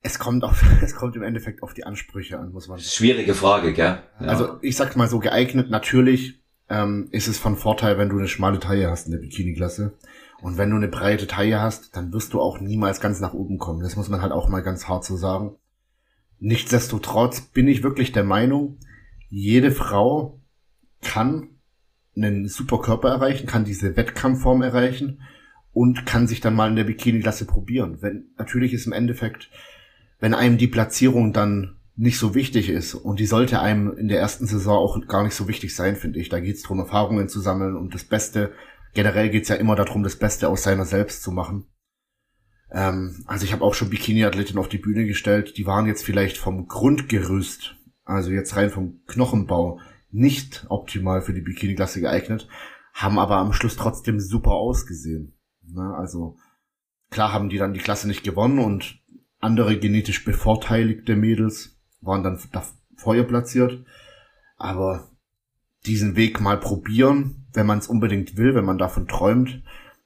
[0.00, 2.78] Es kommt auf, es kommt im Endeffekt auf die Ansprüche an, muss man.
[2.78, 3.98] Schwierige Frage, gell?
[4.20, 4.26] Ja.
[4.26, 5.70] Also ich sag mal so geeignet.
[5.70, 9.94] Natürlich ähm, ist es von Vorteil, wenn du eine schmale Taille hast in der Bikini-Klasse.
[10.40, 13.58] Und wenn du eine breite Taille hast, dann wirst du auch niemals ganz nach oben
[13.58, 13.82] kommen.
[13.82, 15.56] Das muss man halt auch mal ganz hart so sagen.
[16.38, 18.78] Nichtsdestotrotz bin ich wirklich der Meinung,
[19.30, 20.38] jede Frau
[21.02, 21.50] kann
[22.16, 25.22] einen super Körper erreichen, kann diese Wettkampfform erreichen
[25.72, 27.98] und kann sich dann mal in der Bikini-Klasse probieren.
[28.00, 29.50] Wenn, natürlich ist im Endeffekt,
[30.20, 34.18] wenn einem die Platzierung dann nicht so wichtig ist und die sollte einem in der
[34.18, 36.28] ersten Saison auch gar nicht so wichtig sein, finde ich.
[36.28, 38.52] Da geht es darum, Erfahrungen zu sammeln und das Beste,
[38.94, 41.66] generell geht es ja immer darum, das Beste aus seiner selbst zu machen.
[42.70, 46.38] Ähm, also ich habe auch schon Bikini-Athletinnen auf die Bühne gestellt, die waren jetzt vielleicht
[46.38, 49.80] vom Grundgerüst, also jetzt rein vom Knochenbau,
[50.12, 52.48] nicht optimal für die Bikini-Klasse geeignet,
[52.92, 55.34] haben aber am Schluss trotzdem super ausgesehen.
[55.62, 55.94] Ne?
[55.96, 56.36] Also
[57.10, 59.00] klar haben die dann die Klasse nicht gewonnen und
[59.40, 62.64] andere genetisch bevorteiligte Mädels waren dann da
[62.96, 63.84] vorher platziert.
[64.56, 65.10] Aber
[65.86, 69.62] diesen Weg mal probieren, wenn man es unbedingt will, wenn man davon träumt,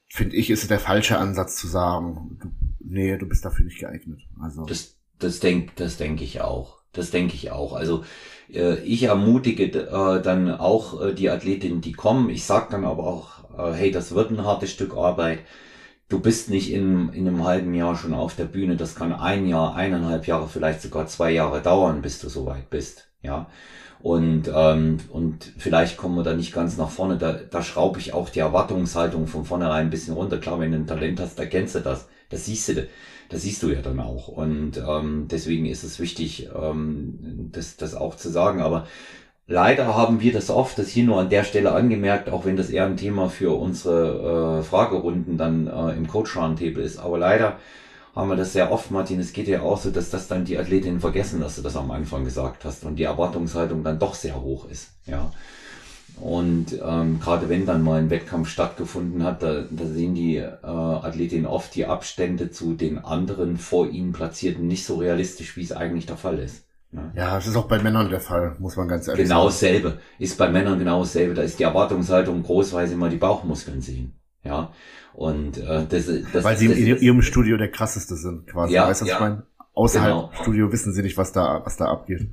[0.08, 2.48] finde ich, ist der falsche Ansatz zu sagen, du,
[2.80, 4.20] nee, du bist dafür nicht geeignet.
[4.40, 6.82] Also das, das denke das denk ich auch.
[6.96, 7.72] Das denke ich auch.
[7.72, 8.04] Also
[8.52, 12.30] äh, ich ermutige äh, dann auch äh, die Athletinnen, die kommen.
[12.30, 13.28] Ich sage dann aber auch,
[13.58, 15.40] äh, hey, das wird ein hartes Stück Arbeit.
[16.08, 18.76] Du bist nicht in, in einem halben Jahr schon auf der Bühne.
[18.76, 23.08] Das kann ein Jahr, eineinhalb Jahre, vielleicht sogar zwei Jahre dauern, bis du soweit bist.
[23.22, 23.48] Ja.
[24.00, 27.18] Und, ähm, und vielleicht kommen wir da nicht ganz nach vorne.
[27.18, 30.38] Da, da schraube ich auch die Erwartungshaltung von vornherein ein bisschen runter.
[30.38, 32.08] Klar, wenn du ein Talent hast, erkennst du das.
[32.28, 32.86] Das siehst du
[33.28, 34.28] das siehst du ja dann auch.
[34.28, 38.60] Und ähm, deswegen ist es wichtig, ähm, das, das auch zu sagen.
[38.60, 38.86] Aber
[39.46, 42.70] leider haben wir das oft, das hier nur an der Stelle angemerkt, auch wenn das
[42.70, 46.98] eher ein Thema für unsere äh, Fragerunden dann äh, im Coach Roundtable ist.
[46.98, 47.58] Aber leider
[48.14, 49.20] haben wir das sehr oft, Martin.
[49.20, 51.90] Es geht ja auch so, dass das dann die Athletinnen vergessen, dass du das am
[51.90, 54.90] Anfang gesagt hast und die Erwartungshaltung dann doch sehr hoch ist.
[55.04, 55.30] Ja.
[56.20, 60.56] Und ähm, gerade wenn dann mal ein Wettkampf stattgefunden hat, da, da sehen die äh,
[60.62, 65.72] Athletinnen oft die Abstände zu den anderen vor ihnen Platzierten nicht so realistisch, wie es
[65.72, 66.64] eigentlich der Fall ist.
[66.92, 69.72] Ja, ja das ist auch bei Männern der Fall, muss man ganz ehrlich genau sagen.
[69.74, 70.00] Genau dasselbe.
[70.18, 71.34] Ist bei Männern genau dasselbe.
[71.34, 74.14] Da ist die Erwartungshaltung groß, weil sie mal die Bauchmuskeln sehen.
[74.42, 74.72] Ja.
[75.12, 78.74] Und äh, das, das Weil sie das, in ihrem Studio der krasseste sind, quasi.
[78.74, 79.16] Ja, weißt du, was ja.
[79.16, 79.42] ich meine?
[79.76, 80.42] Außerhalb genau.
[80.42, 82.28] Studio wissen sie nicht, was da, was da abgeht.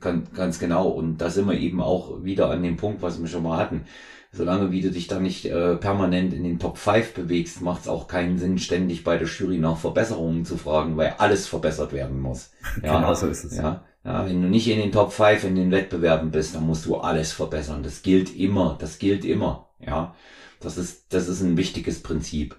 [0.00, 0.88] Ganz, ganz genau.
[0.88, 3.86] Und da sind wir eben auch wieder an dem Punkt, was wir schon mal hatten.
[4.32, 7.88] Solange wie du dich da nicht äh, permanent in den Top 5 bewegst, macht es
[7.88, 12.20] auch keinen Sinn, ständig bei der Jury nach Verbesserungen zu fragen, weil alles verbessert werden
[12.20, 12.50] muss.
[12.82, 13.56] Ja, genau so ist es.
[13.56, 16.84] Ja, ja, wenn du nicht in den Top 5 in den Wettbewerben bist, dann musst
[16.84, 17.82] du alles verbessern.
[17.82, 18.76] Das gilt immer.
[18.78, 19.70] Das gilt immer.
[19.78, 20.14] Ja,
[20.60, 22.56] das ist, das ist ein wichtiges Prinzip.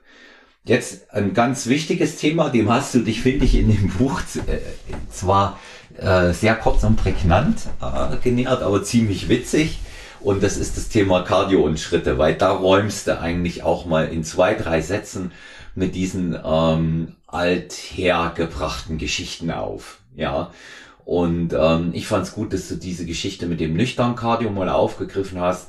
[0.67, 4.57] Jetzt ein ganz wichtiges Thema, dem hast du dich, finde ich, in dem Buch äh,
[5.11, 5.59] zwar
[5.95, 9.77] äh, sehr kurz und prägnant äh, genähert, aber ziemlich witzig.
[10.21, 14.07] Und das ist das Thema Cardio und Schritte, weil da räumst du eigentlich auch mal
[14.07, 15.31] in zwei, drei Sätzen
[15.75, 19.99] mit diesen ähm, althergebrachten Geschichten auf.
[20.15, 20.51] Ja.
[21.03, 24.69] Und ähm, ich fand es gut, dass du diese Geschichte mit dem nüchtern Cardio mal
[24.69, 25.67] aufgegriffen hast,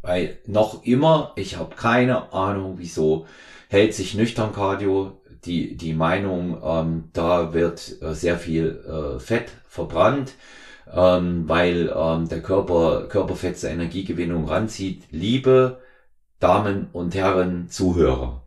[0.00, 3.26] weil noch immer, ich habe keine Ahnung, wieso
[3.68, 9.50] hält sich nüchtern Cardio die, die Meinung, ähm, da wird äh, sehr viel äh, Fett
[9.66, 10.34] verbrannt,
[10.92, 15.04] ähm, weil ähm, der Körper Körperfett zur Energiegewinnung ranzieht.
[15.10, 15.80] Liebe
[16.40, 18.42] Damen und Herren Zuhörer,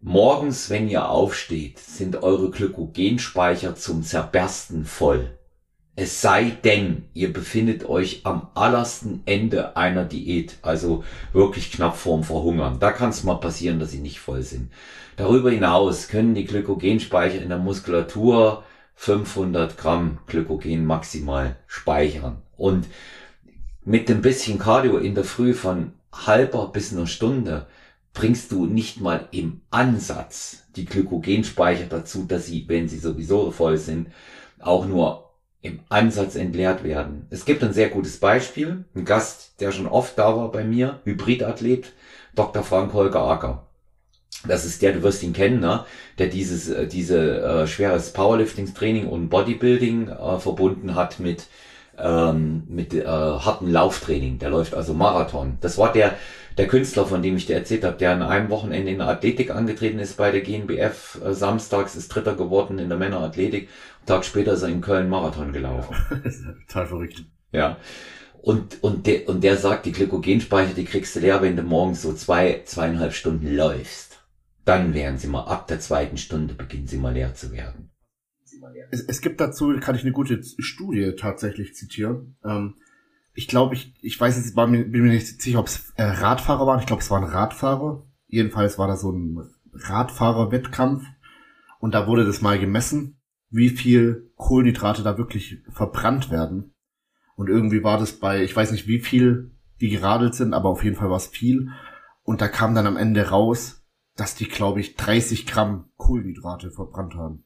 [0.00, 5.30] morgens, wenn ihr aufsteht, sind eure Glykogenspeicher zum Zerbersten voll.
[5.98, 12.22] Es sei denn, ihr befindet euch am allersten Ende einer Diät, also wirklich knapp vorm
[12.22, 12.78] Verhungern.
[12.78, 14.70] Da kann es mal passieren, dass sie nicht voll sind.
[15.16, 18.62] Darüber hinaus können die Glykogenspeicher in der Muskulatur
[18.96, 22.42] 500 Gramm Glykogen maximal speichern.
[22.58, 22.86] Und
[23.82, 27.68] mit dem bisschen Cardio in der Früh von halber bis einer Stunde
[28.12, 33.78] bringst du nicht mal im Ansatz die Glykogenspeicher dazu, dass sie, wenn sie sowieso voll
[33.78, 34.08] sind,
[34.58, 35.25] auch nur
[35.66, 37.26] im Ansatz entleert werden.
[37.30, 41.00] Es gibt ein sehr gutes Beispiel, ein Gast, der schon oft da war bei mir,
[41.04, 41.92] Hybridathlet,
[42.34, 42.62] Dr.
[42.62, 43.66] Frank Holger Acker.
[44.46, 45.84] Das ist der, du wirst ihn kennen, ne?
[46.18, 51.46] der dieses äh, diese äh, schweres Powerlifting-Training und Bodybuilding äh, verbunden hat mit
[51.98, 54.38] ähm, mit äh, harten Lauftraining.
[54.38, 55.58] Der läuft also Marathon.
[55.60, 56.14] Das war der
[56.58, 59.50] der Künstler, von dem ich dir erzählt habe, der an einem Wochenende in der Athletik
[59.50, 61.20] angetreten ist bei der GNBF.
[61.24, 63.68] Äh, samstags ist Dritter geworden in der Männerathletik.
[64.06, 65.94] Tag später ist er in Köln Marathon gelaufen.
[66.68, 67.24] Total verrückt.
[67.52, 67.78] Ja.
[68.40, 72.02] Und, und, der, und der sagt, die Glykogenspeicher, die kriegst du leer, wenn du morgens
[72.02, 74.20] so zwei, zweieinhalb Stunden läufst.
[74.64, 77.90] Dann werden sie mal, ab der zweiten Stunde beginnen sie mal leer zu werden.
[78.90, 82.36] Es, es gibt dazu, kann ich eine gute Studie tatsächlich zitieren.
[82.44, 82.76] Ähm,
[83.34, 86.04] ich glaube, ich, ich weiß jetzt, war mir, bin mir nicht sicher, ob es äh,
[86.04, 86.80] Radfahrer waren.
[86.80, 88.06] Ich glaube, es waren Radfahrer.
[88.28, 89.38] Jedenfalls war da so ein
[89.72, 91.04] Radfahrer-Wettkampf.
[91.80, 93.15] Und da wurde das mal gemessen
[93.50, 96.74] wie viel Kohlenhydrate da wirklich verbrannt werden.
[97.36, 100.82] Und irgendwie war das bei, ich weiß nicht wie viel die geradelt sind, aber auf
[100.82, 101.68] jeden Fall war es viel.
[102.22, 103.84] Und da kam dann am Ende raus,
[104.16, 107.44] dass die, glaube ich, 30 Gramm Kohlenhydrate verbrannt haben.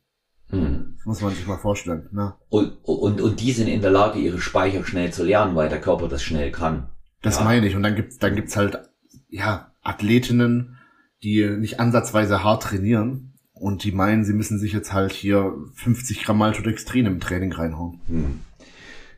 [0.51, 0.95] Hm.
[0.97, 2.09] Das muss man sich mal vorstellen.
[2.13, 2.35] Ne?
[2.49, 5.81] Und, und, und die sind in der Lage, ihre Speicher schnell zu lernen, weil der
[5.81, 6.89] Körper das schnell kann.
[7.23, 7.45] Das ja.
[7.45, 7.77] meine ich.
[7.77, 8.79] Und dann gibt's dann gibt's halt,
[9.29, 10.79] ja, Athletinnen,
[11.23, 13.30] die nicht ansatzweise hart trainieren,
[13.61, 18.01] und die meinen, sie müssen sich jetzt halt hier 50 Gramm Maltodextrin im Training reinhauen.
[18.07, 18.40] Hm.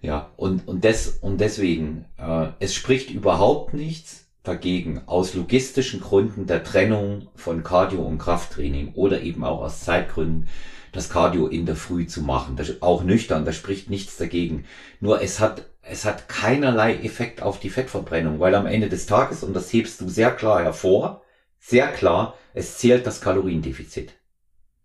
[0.00, 6.46] Ja, und, und, des, und deswegen, äh, es spricht überhaupt nichts dagegen, aus logistischen Gründen
[6.46, 10.48] der Trennung von Cardio und Krafttraining oder eben auch aus Zeitgründen
[10.90, 12.56] das Cardio in der Früh zu machen.
[12.56, 14.64] Das, auch nüchtern, da spricht nichts dagegen.
[14.98, 19.44] Nur es hat, es hat keinerlei Effekt auf die Fettverbrennung, weil am Ende des Tages,
[19.44, 21.22] und das hebst du sehr klar hervor,
[21.60, 24.14] sehr klar, es zählt das Kaloriendefizit.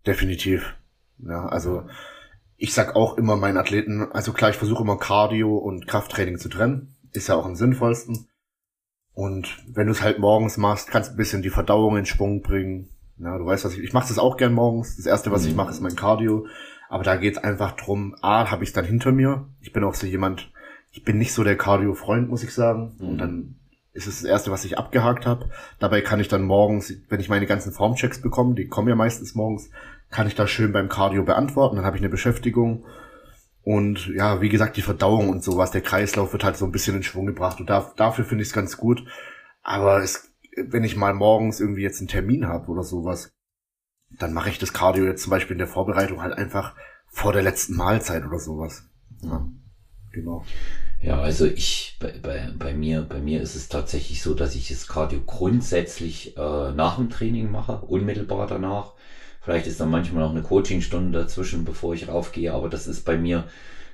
[0.08, 0.74] Definitiv.
[1.18, 1.84] Ja, also
[2.56, 6.48] ich sag auch immer meinen Athleten, also klar, ich versuche immer Cardio und Krafttraining zu
[6.48, 6.96] trennen.
[7.12, 8.26] Ist ja auch am sinnvollsten.
[9.12, 12.40] Und wenn du es halt morgens machst, kannst du ein bisschen die Verdauung in Schwung
[12.40, 12.88] bringen.
[13.18, 14.96] Ja, du weißt, was ich, ich mache das auch gern morgens.
[14.96, 15.48] Das erste, was mhm.
[15.50, 16.46] ich mache, ist mein Cardio.
[16.88, 19.46] Aber da geht's einfach drum, A, habe ich dann hinter mir.
[19.60, 20.50] Ich bin auch so jemand,
[20.90, 22.96] ich bin nicht so der Cardio-Freund, muss ich sagen.
[22.98, 23.08] Mhm.
[23.08, 23.56] Und dann
[23.92, 25.50] ist es das erste, was ich abgehakt habe.
[25.80, 29.34] Dabei kann ich dann morgens, wenn ich meine ganzen Formchecks bekomme, die kommen ja meistens
[29.34, 29.70] morgens,
[30.10, 32.84] kann ich das schön beim Cardio beantworten, dann habe ich eine Beschäftigung.
[33.62, 36.96] Und ja, wie gesagt, die Verdauung und sowas, der Kreislauf wird halt so ein bisschen
[36.96, 37.60] in Schwung gebracht.
[37.60, 39.04] Und da, dafür finde ich es ganz gut.
[39.62, 43.30] Aber es, wenn ich mal morgens irgendwie jetzt einen Termin habe oder sowas,
[44.10, 46.74] dann mache ich das Cardio jetzt zum Beispiel in der Vorbereitung halt einfach
[47.08, 48.84] vor der letzten Mahlzeit oder sowas.
[49.22, 49.46] Ja,
[50.12, 50.44] genau.
[51.00, 54.68] Ja, also ich, bei, bei, bei mir, bei mir ist es tatsächlich so, dass ich
[54.68, 58.94] das Cardio grundsätzlich äh, nach dem Training mache, unmittelbar danach.
[59.48, 63.16] Vielleicht ist dann manchmal noch eine Coachingstunde dazwischen, bevor ich raufgehe, aber das ist bei
[63.16, 63.44] mir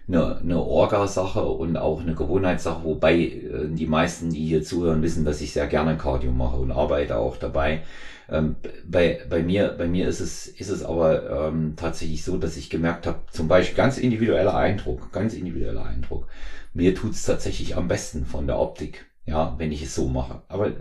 [0.09, 5.25] eine, eine Orga-Sache und auch eine Gewohnheitssache, wobei äh, die meisten, die hier zuhören, wissen,
[5.25, 7.83] dass ich sehr gerne Cardio mache und arbeite auch dabei.
[8.29, 12.57] Ähm, bei, bei mir, bei mir ist es, ist es aber ähm, tatsächlich so, dass
[12.57, 16.27] ich gemerkt habe, zum Beispiel ganz individueller Eindruck, ganz individueller Eindruck.
[16.73, 19.07] Mir tut's tatsächlich am besten von der Optik.
[19.27, 20.43] Ja, wenn ich es so mache.
[20.49, 20.73] Aber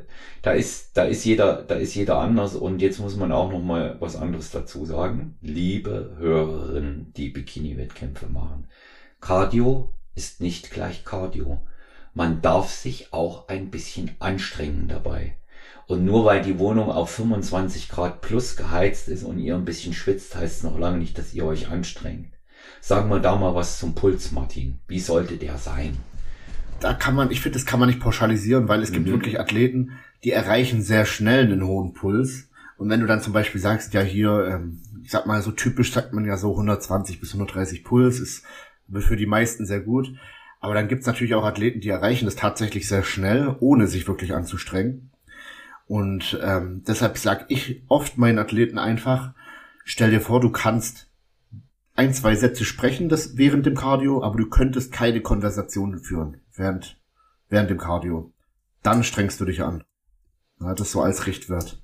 [0.41, 3.61] da ist, da ist jeder, da ist jeder anders und jetzt muss man auch noch
[3.61, 5.37] mal was anderes dazu sagen.
[5.41, 8.67] Liebe Hörerinnen, die Bikini-Wettkämpfe machen.
[9.21, 11.65] Cardio ist nicht gleich Cardio.
[12.13, 15.37] Man darf sich auch ein bisschen anstrengen dabei.
[15.87, 19.93] Und nur weil die Wohnung auf 25 Grad plus geheizt ist und ihr ein bisschen
[19.93, 22.33] schwitzt, heißt es noch lange nicht, dass ihr euch anstrengt.
[22.81, 24.79] Sagen wir da mal was zum Puls, Martin.
[24.87, 25.97] Wie sollte der sein?
[26.83, 29.11] Da kann man, ich finde, das kann man nicht pauschalisieren, weil es gibt mhm.
[29.11, 29.91] wirklich Athleten,
[30.23, 32.49] die erreichen sehr schnell einen hohen Puls.
[32.77, 35.93] Und wenn du dann zum Beispiel sagst, ja hier, ähm, ich sag mal so typisch
[35.93, 38.45] sagt man ja so 120 bis 130 Puls ist
[38.99, 40.13] Für die meisten sehr gut.
[40.59, 44.33] Aber dann gibt's natürlich auch Athleten, die erreichen das tatsächlich sehr schnell, ohne sich wirklich
[44.33, 45.11] anzustrengen.
[45.87, 49.33] Und ähm, deshalb sage ich oft meinen Athleten einfach,
[49.85, 51.09] stell dir vor, du kannst
[51.95, 56.99] ein, zwei Sätze sprechen das während dem Cardio, aber du könntest keine Konversationen führen während,
[57.49, 58.31] während dem Cardio.
[58.81, 59.83] Dann strengst du dich an.
[60.59, 61.81] Ja, das so als Richtwert.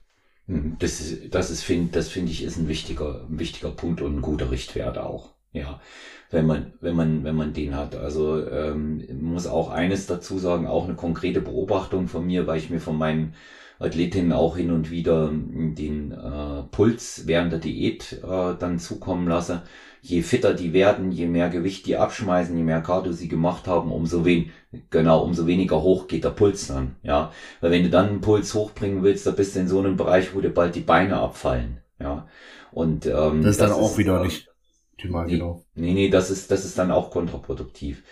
[0.48, 4.02] Hm, das ist, das ist, finde, das finde ich, ist ein wichtiger, ein wichtiger Punkt
[4.02, 5.34] und ein guter Richtwert auch.
[5.52, 5.82] Ja,
[6.30, 7.96] wenn man, wenn man, wenn man den hat.
[7.96, 12.70] Also ähm, muss auch eines dazu sagen, auch eine konkrete Beobachtung von mir, weil ich
[12.70, 13.34] mir von meinen
[13.80, 19.64] Athletinnen auch hin und wieder den äh, Puls während der Diät äh, dann zukommen lasse
[20.02, 23.92] je fitter die werden, je mehr Gewicht die abschmeißen, je mehr Cardio sie gemacht haben,
[23.92, 24.52] umso wen,
[24.90, 27.32] genau, umso weniger hoch geht der Puls dann, ja.
[27.62, 30.34] Weil wenn du dann einen Puls hochbringen willst, da bist du in so einem Bereich,
[30.34, 32.28] wo dir bald die Beine abfallen, ja.
[32.72, 34.50] Und, ähm, das ist dann das auch ist, wieder äh, nicht
[34.94, 35.66] optimal, nee, genau.
[35.76, 38.04] Nee, nee, das ist, das ist dann auch kontraproduktiv.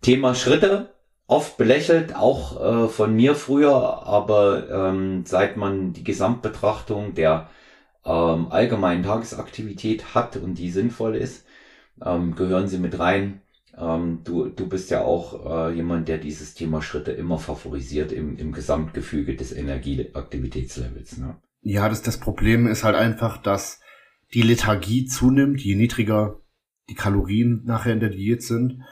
[0.00, 0.90] Thema Schritte,
[1.26, 7.48] oft belächelt, auch äh, von mir früher, aber ähm, seit man die Gesamtbetrachtung der
[8.04, 11.46] ähm, allgemeinen Tagesaktivität hat und die sinnvoll ist,
[12.04, 13.42] ähm, gehören sie mit rein.
[13.76, 18.36] Ähm, du, du bist ja auch äh, jemand, der dieses Thema Schritte immer favorisiert im,
[18.36, 21.18] im Gesamtgefüge des Energieaktivitätslevels.
[21.18, 21.36] Ne?
[21.62, 23.80] Ja, das, das Problem ist halt einfach, dass
[24.34, 26.40] die Lethargie zunimmt, je niedriger
[26.88, 28.82] die Kalorien nachher in der Diät sind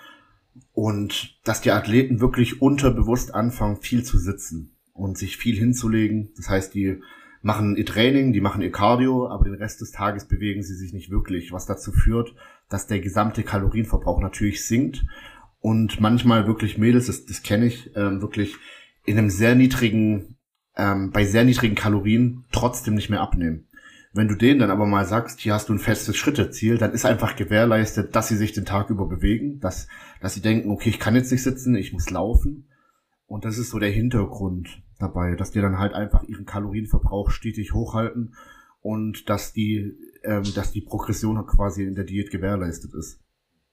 [0.72, 6.32] und dass die Athleten wirklich unterbewusst anfangen, viel zu sitzen und sich viel hinzulegen.
[6.36, 7.00] Das heißt, die
[7.42, 10.92] machen ihr Training, die machen ihr Cardio, aber den Rest des Tages bewegen sie sich
[10.92, 12.34] nicht wirklich, was dazu führt,
[12.68, 15.04] dass der gesamte Kalorienverbrauch natürlich sinkt
[15.60, 18.56] und manchmal wirklich Mädels, das, das kenne ich, ähm, wirklich
[19.04, 20.36] in einem sehr niedrigen,
[20.76, 23.66] ähm, bei sehr niedrigen Kalorien trotzdem nicht mehr abnehmen.
[24.12, 27.04] Wenn du denen dann aber mal sagst, hier hast du ein festes Schritteziel, dann ist
[27.04, 29.86] einfach gewährleistet, dass sie sich den Tag über bewegen, dass,
[30.20, 32.68] dass sie denken, okay, ich kann jetzt nicht sitzen, ich muss laufen.
[33.26, 37.72] Und das ist so der Hintergrund dabei, dass die dann halt einfach ihren Kalorienverbrauch stetig
[37.72, 38.34] hochhalten
[38.82, 43.20] und dass die, ähm, dass die Progression quasi in der Diät gewährleistet ist.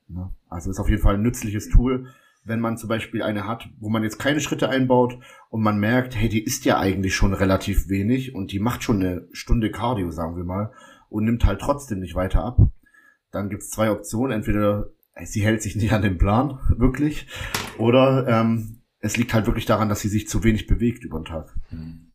[0.09, 2.07] Ja, also ist auf jeden Fall ein nützliches Tool,
[2.43, 6.15] wenn man zum Beispiel eine hat, wo man jetzt keine Schritte einbaut und man merkt,
[6.15, 10.11] hey, die isst ja eigentlich schon relativ wenig und die macht schon eine Stunde Cardio,
[10.11, 10.71] sagen wir mal,
[11.09, 12.57] und nimmt halt trotzdem nicht weiter ab.
[13.31, 14.89] Dann gibt's zwei Optionen, entweder
[15.25, 17.27] sie hält sich nicht an den Plan, wirklich,
[17.77, 21.25] oder ähm, es liegt halt wirklich daran, dass sie sich zu wenig bewegt über den
[21.25, 21.53] Tag.
[21.69, 22.11] Hm.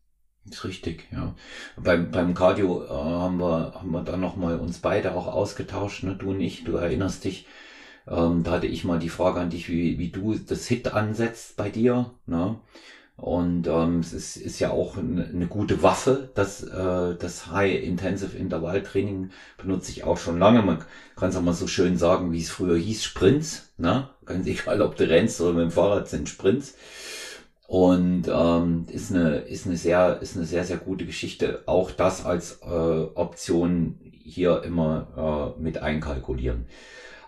[0.49, 1.35] Ist richtig, ja.
[1.77, 6.15] Beim, beim Cardio äh, haben wir, haben wir dann nochmal uns beide auch ausgetauscht, ne?
[6.15, 7.47] du und ich, du erinnerst dich.
[8.07, 11.55] Ähm, da hatte ich mal die Frage an dich, wie, wie du das Hit ansetzt
[11.55, 12.11] bei dir.
[12.25, 12.59] Ne?
[13.23, 16.29] Und ähm, es ist, ist ja auch eine, gute Waffe.
[16.35, 20.61] Das, äh, das High-Intensive Intervalltraining benutze ich auch schon lange.
[20.61, 20.79] Man
[21.15, 23.71] kann es auch mal so schön sagen, wie es früher hieß, Sprints.
[23.77, 24.09] Ne?
[24.25, 26.75] Ganz egal, ob du rennst oder mit dem Fahrrad sind Sprints.
[27.65, 31.63] Und ähm, ist, eine, ist, eine sehr, ist eine sehr, sehr gute Geschichte.
[31.65, 36.65] Auch das als äh, Option hier immer äh, mit einkalkulieren.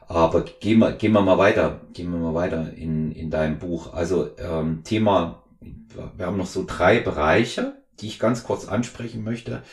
[0.10, 3.94] Aber gehen wir, gehen wir mal weiter, gehen wir mal weiter in, in deinem Buch.
[3.94, 9.63] Also ähm, Thema wir haben noch so drei Bereiche, die ich ganz kurz ansprechen möchte.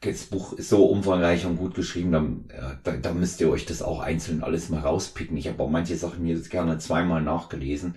[0.00, 2.12] Das Buch ist so umfangreich und gut geschrieben,
[2.48, 5.36] da, da, da müsst ihr euch das auch einzeln alles mal rauspicken.
[5.36, 7.96] Ich habe auch manche Sachen mir jetzt gerne zweimal nachgelesen.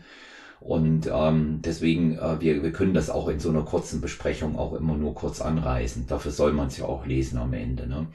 [0.59, 4.73] Und ähm, deswegen, äh, wir, wir können das auch in so einer kurzen Besprechung auch
[4.73, 6.07] immer nur kurz anreißen.
[6.07, 7.87] Dafür soll man es ja auch lesen am Ende.
[7.87, 8.07] Ne?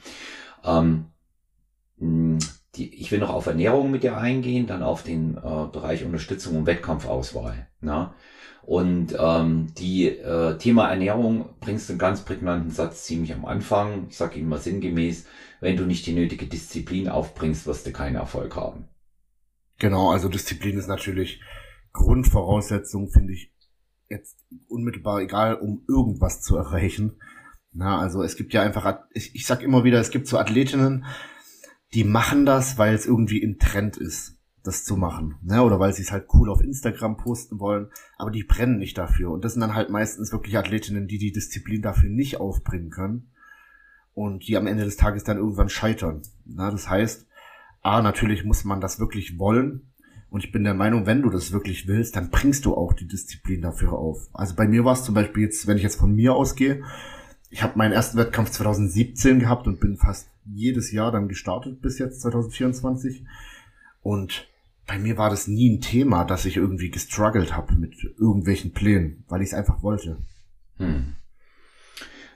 [0.65, 1.07] Ähm,
[2.77, 6.57] die, ich will noch auf Ernährung mit dir eingehen, dann auf den äh, Bereich Unterstützung
[6.57, 7.69] und Wettkampfauswahl.
[7.81, 8.11] Ne?
[8.67, 14.07] Und ähm, die äh, Thema Ernährung bringst du einen ganz prägnanten Satz ziemlich am Anfang.
[14.09, 15.27] Ich sage ihn mal sinngemäß,
[15.61, 18.89] wenn du nicht die nötige Disziplin aufbringst, wirst du keinen Erfolg haben.
[19.79, 21.41] Genau, also Disziplin ist natürlich
[21.93, 23.53] Grundvoraussetzung, finde ich,
[24.09, 27.21] jetzt unmittelbar egal, um irgendwas zu erreichen.
[27.73, 31.05] Na, also es gibt ja einfach, ich, ich sag immer wieder, es gibt so Athletinnen,
[31.93, 35.63] die machen das, weil es irgendwie im Trend ist das zu machen, ne?
[35.63, 39.31] Oder weil sie es halt cool auf Instagram posten wollen, aber die brennen nicht dafür.
[39.31, 43.31] Und das sind dann halt meistens wirklich Athletinnen, die die Disziplin dafür nicht aufbringen können
[44.15, 46.23] und die am Ende des Tages dann irgendwann scheitern.
[46.47, 47.27] Na, das heißt,
[47.83, 49.93] a natürlich muss man das wirklich wollen.
[50.31, 53.07] Und ich bin der Meinung, wenn du das wirklich willst, dann bringst du auch die
[53.07, 54.29] Disziplin dafür auf.
[54.33, 56.83] Also bei mir war es zum Beispiel jetzt, wenn ich jetzt von mir ausgehe,
[57.51, 61.99] ich habe meinen ersten Wettkampf 2017 gehabt und bin fast jedes Jahr dann gestartet bis
[61.99, 63.25] jetzt 2024.
[64.03, 64.49] Und
[64.87, 69.25] bei mir war das nie ein Thema, dass ich irgendwie gestruggelt habe mit irgendwelchen Plänen,
[69.29, 70.19] weil ich es einfach wollte.
[70.79, 71.15] Hm.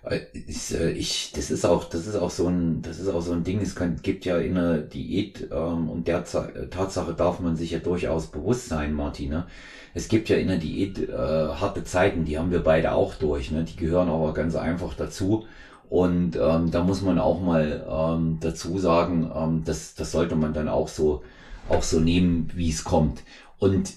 [0.03, 3.21] Äh, ich, äh, ich, das ist auch, das ist auch so ein, das ist auch
[3.21, 3.61] so ein Ding.
[3.61, 7.79] Es kann, gibt ja in der Diät ähm, und der Tatsache darf man sich ja
[7.79, 9.31] durchaus bewusst sein, Martin.
[9.31, 9.47] Ne?
[9.95, 13.51] Es gibt ja in der Diät äh, harte Zeiten, die haben wir beide auch durch.
[13.51, 13.65] Ne?
[13.65, 15.47] Die gehören aber ganz einfach dazu.
[15.89, 20.53] Und ähm, da muss man auch mal ähm, dazu sagen, ähm, das, das sollte man
[20.53, 21.23] dann auch so,
[21.69, 23.23] auch so nehmen, wie es kommt.
[23.59, 23.93] Und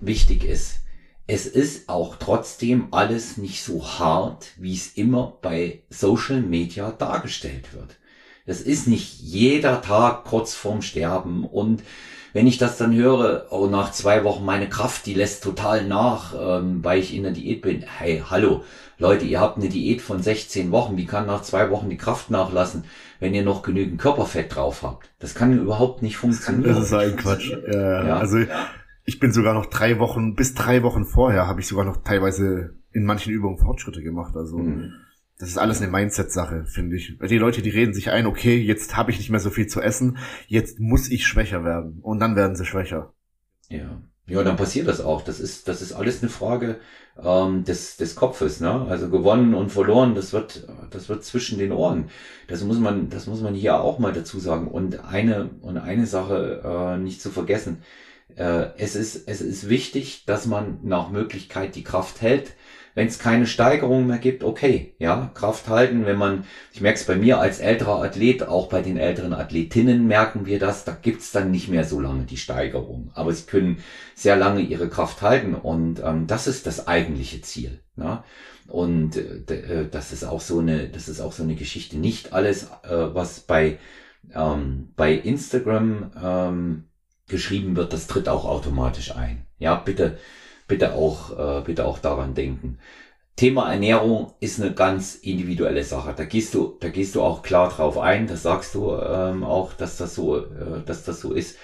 [0.00, 0.80] wichtig ist,
[1.26, 7.74] es ist auch trotzdem alles nicht so hart, wie es immer bei Social Media dargestellt
[7.74, 7.96] wird.
[8.44, 11.82] Es ist nicht jeder Tag kurz vorm Sterben und
[12.32, 16.34] wenn ich das dann höre, oh, nach zwei Wochen meine Kraft, die lässt total nach,
[16.38, 17.82] ähm, weil ich in der Diät bin.
[17.82, 18.62] Hey, hallo,
[18.98, 20.96] Leute, ihr habt eine Diät von 16 Wochen.
[20.96, 22.84] Wie kann nach zwei Wochen die Kraft nachlassen,
[23.20, 25.10] wenn ihr noch genügend Körperfett drauf habt?
[25.18, 26.74] Das kann überhaupt nicht funktionieren.
[26.74, 27.50] Das ist ein Quatsch.
[27.70, 28.16] Ja, ja.
[28.16, 28.38] Also
[29.04, 32.74] ich bin sogar noch drei Wochen, bis drei Wochen vorher habe ich sogar noch teilweise
[32.92, 34.34] in manchen Übungen Fortschritte gemacht.
[34.34, 34.94] Also mhm.
[35.38, 37.18] das ist alles eine Mindset-Sache, finde ich.
[37.18, 39.82] Die Leute, die reden sich ein, okay, jetzt habe ich nicht mehr so viel zu
[39.82, 40.16] essen,
[40.46, 42.00] jetzt muss ich schwächer werden.
[42.00, 43.12] Und dann werden sie schwächer.
[43.68, 44.02] Ja.
[44.26, 45.22] Ja, dann passiert das auch.
[45.22, 46.80] Das ist, das ist alles eine Frage
[47.22, 48.86] ähm, des, des Kopfes, ne?
[48.88, 52.10] Also gewonnen und verloren, das wird, das wird zwischen den Ohren.
[52.48, 54.68] Das muss man, das muss man hier auch mal dazu sagen.
[54.68, 57.82] Und eine, und eine Sache äh, nicht zu vergessen
[58.36, 62.52] äh, es, ist, es ist wichtig, dass man nach Möglichkeit die Kraft hält.
[62.96, 66.06] Wenn es keine Steigerung mehr gibt, okay, ja, Kraft halten.
[66.06, 70.06] Wenn man, ich merke es bei mir als älterer Athlet, auch bei den älteren Athletinnen
[70.06, 73.10] merken wir das, da gibt's dann nicht mehr so lange die Steigerung.
[73.12, 73.84] Aber sie können
[74.14, 77.82] sehr lange ihre Kraft halten und ähm, das ist das eigentliche Ziel.
[77.96, 78.24] Ne?
[78.66, 81.98] Und äh, äh das ist auch so eine, das ist auch so eine Geschichte.
[81.98, 83.78] Nicht alles, äh, was bei
[84.34, 86.84] ähm, bei Instagram ähm,
[87.28, 89.44] geschrieben wird, das tritt auch automatisch ein.
[89.58, 90.16] Ja, bitte,
[90.66, 92.78] bitte auch, äh, bitte auch daran denken.
[93.36, 96.14] Thema Ernährung ist eine ganz individuelle Sache.
[96.16, 98.26] Da gehst du, da gehst du auch klar drauf ein.
[98.26, 101.58] Das sagst du ähm, auch, dass das so, äh, dass das so ist.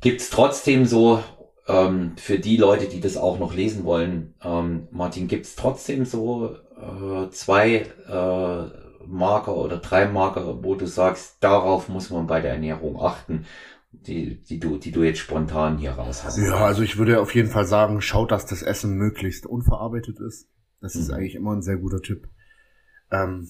[0.00, 1.22] Gibt's trotzdem so
[1.66, 6.56] ähm, für die Leute, die das auch noch lesen wollen, ähm, Martin, gibt's trotzdem so
[6.76, 12.52] äh, zwei äh, Marker oder drei Marker, wo du sagst, darauf muss man bei der
[12.52, 13.46] Ernährung achten
[13.92, 16.38] die, die, du, die du jetzt spontan hier raus hast?
[16.38, 20.48] Ja, also ich würde auf jeden Fall sagen, schaut, dass das Essen möglichst unverarbeitet ist.
[20.80, 21.00] Das mhm.
[21.00, 22.28] ist eigentlich immer ein sehr guter Tipp.
[23.10, 23.48] Ähm,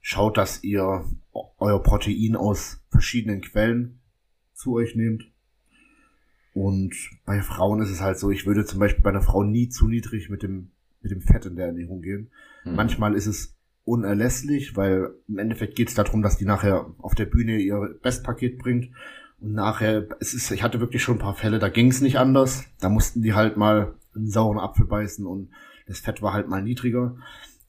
[0.00, 1.04] schaut, dass ihr
[1.58, 4.00] euer Protein aus verschiedenen Quellen
[4.54, 5.30] zu euch nehmt.
[6.54, 9.68] Und bei Frauen ist es halt so, ich würde zum Beispiel bei einer Frau nie
[9.68, 10.72] zu niedrig mit dem,
[11.02, 12.32] mit dem Fett in der Ernährung gehen.
[12.64, 12.74] Mhm.
[12.74, 13.54] Manchmal ist es
[13.84, 18.58] unerlässlich, weil im Endeffekt geht es darum, dass die nachher auf der Bühne ihr Bestpaket
[18.58, 18.90] bringt
[19.40, 22.18] und nachher, es ist, ich hatte wirklich schon ein paar Fälle, da ging es nicht
[22.18, 22.64] anders.
[22.80, 25.50] Da mussten die halt mal einen sauren Apfel beißen und
[25.86, 27.16] das Fett war halt mal niedriger.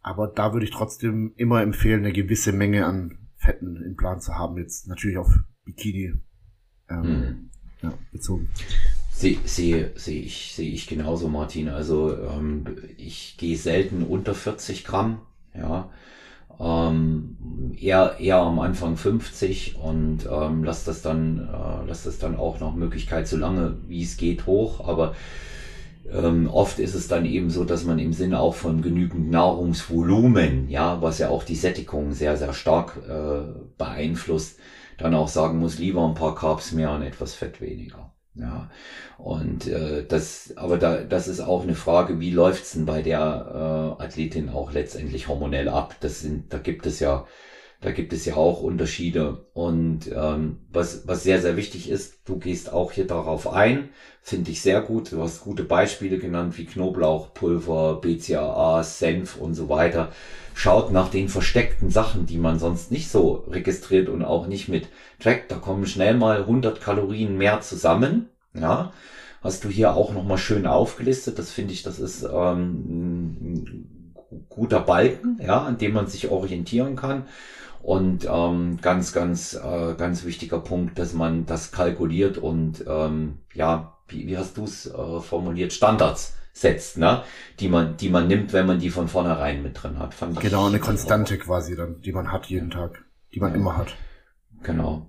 [0.01, 4.36] Aber da würde ich trotzdem immer empfehlen, eine gewisse Menge an Fetten im Plan zu
[4.36, 4.57] haben.
[4.57, 5.32] Jetzt natürlich auf
[5.65, 6.13] Bikini
[6.89, 7.49] ähm, hm.
[7.84, 8.49] ja, bezogen.
[9.11, 11.70] Sehe seh, seh ich, seh ich genauso, Martin.
[11.70, 12.65] Also ähm,
[12.97, 15.22] ich gehe selten unter 40 Gramm.
[15.53, 15.89] Ja,
[16.60, 22.36] ähm, eher, eher am Anfang 50 und ähm, lass das dann, äh, lass das dann
[22.36, 25.16] auch nach Möglichkeit so lange wie es geht hoch, aber
[26.12, 30.70] ähm, oft ist es dann eben so, dass man im Sinne auch von genügend Nahrungsvolumen,
[30.70, 33.41] ja, was ja auch die Sättigung sehr, sehr stark äh,
[33.78, 34.60] beeinflusst,
[34.97, 38.12] dann auch sagen muss, lieber ein paar Carbs mehr und etwas Fett weniger.
[38.40, 38.70] Ja,
[39.18, 43.98] und äh, das, aber da, das ist auch eine Frage, wie läuft's denn bei der
[44.00, 45.96] äh, Athletin auch letztendlich hormonell ab?
[46.00, 47.28] Das sind, da gibt es ja,
[47.82, 49.46] da gibt es ja auch Unterschiede.
[49.54, 53.90] Und ähm, was, was sehr, sehr wichtig ist, du gehst auch hier darauf ein,
[54.22, 55.12] finde ich sehr gut.
[55.12, 60.12] Du hast gute Beispiele genannt wie Knoblauchpulver, BCAA, Senf und so weiter.
[60.54, 64.90] Schaut nach den versteckten Sachen, die man sonst nicht so registriert und auch nicht mit
[65.20, 65.52] trackt.
[65.52, 68.92] Da kommen schnell mal 100 Kalorien mehr zusammen ja,
[69.42, 71.40] hast du hier auch nochmal schön aufgelistet.
[71.40, 74.16] Das finde ich, das ist ähm, ein
[74.50, 77.26] guter Balken, ja, an dem man sich orientieren kann.
[77.82, 83.98] Und ähm, ganz, ganz, äh, ganz wichtiger Punkt, dass man das kalkuliert und ähm, ja,
[84.08, 87.24] wie, wie hast du es äh, formuliert, Standards setzt, ne?
[87.60, 90.14] Die man, die man nimmt, wenn man die von vornherein mit drin hat.
[90.14, 93.58] Fand genau, eine Konstante quasi dann, die man hat jeden Tag, die man ja.
[93.58, 93.96] immer hat.
[94.64, 95.08] Genau.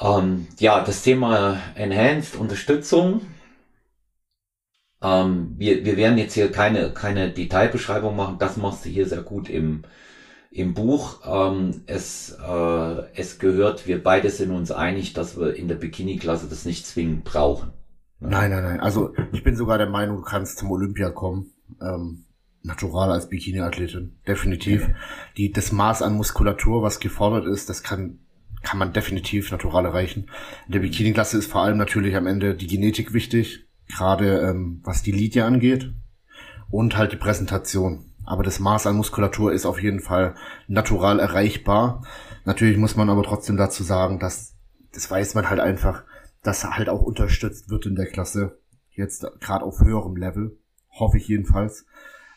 [0.00, 3.22] Ähm, ja, das Thema Enhanced Unterstützung.
[5.00, 8.38] Ähm, wir, wir werden jetzt hier keine, keine Detailbeschreibung machen.
[8.38, 9.84] Das machst du hier sehr gut im,
[10.56, 11.20] im Buch.
[11.26, 16.46] Ähm, es, äh, es gehört, wir beide sind uns einig, dass wir in der Bikini-Klasse
[16.48, 17.72] das nicht zwingend brauchen.
[18.20, 18.80] Nein, nein, nein.
[18.80, 21.52] Also ich bin sogar der Meinung, du kannst zum Olympia kommen.
[21.82, 22.24] Ähm,
[22.62, 24.88] natural als Bikini-Athletin, definitiv.
[25.36, 28.20] Die, das Maß an Muskulatur, was gefordert ist, das kann,
[28.62, 30.30] kann man definitiv natural erreichen.
[30.66, 35.02] In der Bikini-Klasse ist vor allem natürlich am Ende die Genetik wichtig, gerade ähm, was
[35.02, 35.92] die Linie angeht
[36.70, 38.05] und halt die Präsentation.
[38.26, 40.34] Aber das Maß an Muskulatur ist auf jeden Fall
[40.66, 42.04] natural erreichbar.
[42.44, 44.56] Natürlich muss man aber trotzdem dazu sagen, dass
[44.92, 46.04] das weiß man halt einfach,
[46.42, 48.58] dass halt auch unterstützt wird in der Klasse.
[48.90, 50.58] Jetzt gerade auf höherem Level,
[50.90, 51.86] hoffe ich jedenfalls.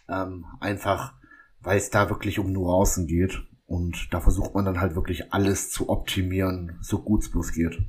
[0.08, 1.14] Ähm, einfach,
[1.62, 3.42] weil es da wirklich um Nuancen geht.
[3.66, 7.80] Und da versucht man dann halt wirklich alles zu optimieren, so gut es bloß geht.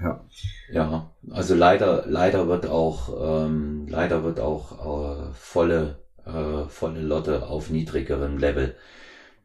[0.00, 0.24] Ja.
[0.70, 7.46] Ja, also leider, leider wird auch, ähm, leider wird auch äh, volle äh, volle Lotte
[7.48, 8.76] auf niedrigerem Level.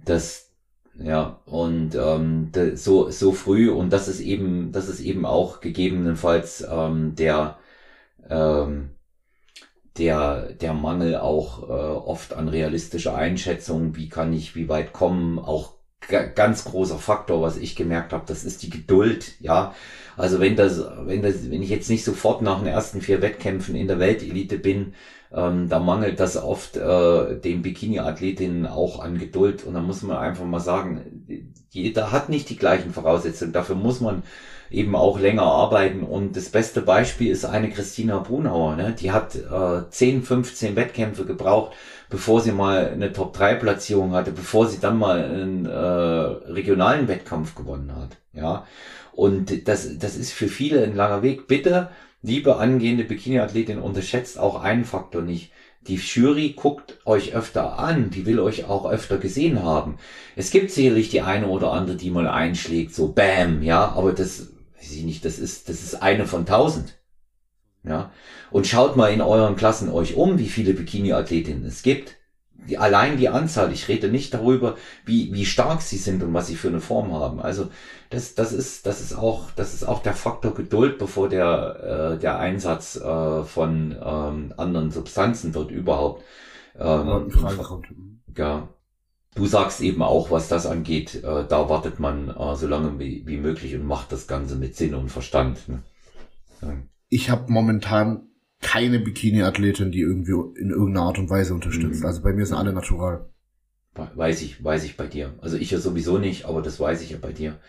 [0.05, 0.51] Das,
[0.99, 6.65] ja, und ähm, so, so früh, und das ist eben, das ist eben auch gegebenenfalls
[6.69, 7.57] ähm, der,
[8.29, 8.91] ähm,
[9.97, 15.39] der, der Mangel auch äh, oft an realistischer Einschätzung, wie kann ich wie weit kommen,
[15.39, 15.73] auch
[16.36, 19.73] ganz großer Faktor, was ich gemerkt habe, das ist die Geduld, ja.
[20.17, 23.75] Also wenn das, wenn das, wenn ich jetzt nicht sofort nach den ersten vier Wettkämpfen
[23.75, 24.93] in der Weltelite bin,
[25.36, 29.63] ähm, da mangelt das oft äh, den Bikini-Athletinnen auch an Geduld.
[29.63, 31.25] Und da muss man einfach mal sagen,
[31.71, 33.51] jeder hat nicht die gleichen Voraussetzungen.
[33.51, 34.21] Dafür muss man
[34.69, 36.03] eben auch länger arbeiten.
[36.03, 38.75] Und das beste Beispiel ist eine Christina Brunauer.
[38.75, 38.95] Ne?
[38.99, 41.73] Die hat äh, 10, 15 Wettkämpfe gebraucht,
[42.09, 47.95] bevor sie mal eine Top-3-Platzierung hatte, bevor sie dann mal einen äh, regionalen Wettkampf gewonnen
[47.95, 48.17] hat.
[48.34, 48.67] Ja.
[49.13, 51.47] Und das, das ist für viele ein langer Weg.
[51.47, 51.89] Bitte
[52.24, 55.51] Liebe angehende Bikini-Athletin, unterschätzt auch einen Faktor nicht.
[55.82, 59.97] Die Jury guckt euch öfter an, die will euch auch öfter gesehen haben.
[60.38, 64.53] Es gibt sicherlich die eine oder andere, die mal einschlägt, so Bam, ja, aber das,
[64.78, 66.97] weiß ich nicht, das ist, das ist eine von tausend.
[67.84, 68.11] Ja.
[68.49, 72.15] Und schaut mal in euren Klassen euch um, wie viele Bikini-Athletinnen es gibt
[72.68, 76.47] die, allein die Anzahl, ich rede nicht darüber, wie, wie stark sie sind und was
[76.47, 77.39] sie für eine Form haben.
[77.39, 77.70] Also
[78.09, 82.20] das, das ist, das ist auch, das ist auch der Faktor Geduld, bevor der, äh,
[82.20, 86.24] der Einsatz äh, von ähm, anderen Substanzen dort überhaupt
[86.80, 87.32] ähm,
[88.36, 88.68] ja,
[89.36, 93.26] Du sagst eben auch, was das angeht, äh, da wartet man äh, so lange wie,
[93.26, 95.68] wie möglich und macht das Ganze mit Sinn und Verstand.
[95.68, 95.80] Ne?
[96.61, 96.74] Ja.
[97.09, 98.28] Ich habe momentan
[98.64, 102.01] keine Bikini-Athletin, die irgendwie in irgendeiner Art und Weise unterstützt.
[102.01, 102.05] Mhm.
[102.05, 103.30] Also bei mir sind alle natural.
[103.93, 105.34] Weiß ich, weiß ich bei dir.
[105.41, 107.59] Also ich ja sowieso nicht, aber das weiß ich ja bei dir.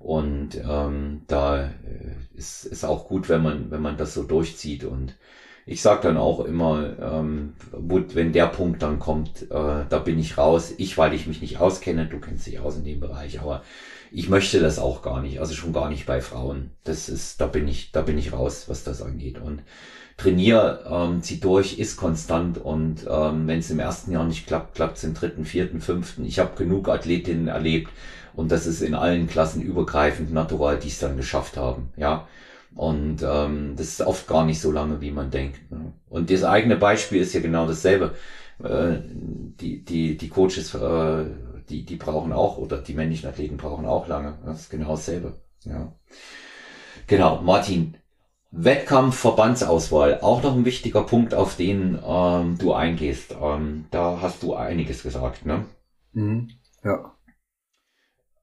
[0.00, 1.70] Und ähm, da äh,
[2.34, 4.84] ist, ist auch gut, wenn man, wenn man das so durchzieht.
[4.84, 5.16] Und
[5.66, 10.38] ich sag dann auch immer, ähm, wenn der Punkt dann kommt, äh, da bin ich
[10.38, 10.72] raus.
[10.78, 13.62] Ich, weil ich mich nicht auskenne, du kennst dich aus in dem Bereich, aber
[14.10, 16.70] ich möchte das auch gar nicht, also schon gar nicht bei Frauen.
[16.84, 19.38] Das ist, da bin ich, da bin ich raus, was das angeht.
[19.38, 19.62] Und
[20.18, 24.74] trainiere, ähm, zieh durch, ist konstant und ähm, wenn es im ersten Jahr nicht klappt,
[24.74, 26.26] klappt es im dritten, vierten, fünften.
[26.26, 27.90] Ich habe genug Athletinnen erlebt
[28.34, 32.28] und das ist in allen Klassen übergreifend natural, die es dann geschafft haben, ja.
[32.74, 35.70] Und ähm, das ist oft gar nicht so lange, wie man denkt.
[35.70, 35.92] Ne?
[36.08, 38.14] Und das eigene Beispiel ist ja genau dasselbe.
[38.62, 38.98] Äh,
[39.60, 41.24] die, die, die Coaches, äh,
[41.68, 44.38] die, die brauchen auch, oder die männlichen Athleten brauchen auch lange.
[44.44, 45.34] Das ist genau dasselbe.
[45.64, 45.92] Ja.
[47.06, 47.96] Genau, Martin,
[48.50, 53.34] Wettkampf, Verbandsauswahl, auch noch ein wichtiger Punkt, auf den ähm, du eingehst.
[53.40, 55.66] Ähm, da hast du einiges gesagt, ne?
[56.12, 56.48] Mhm.
[56.82, 57.12] Ja.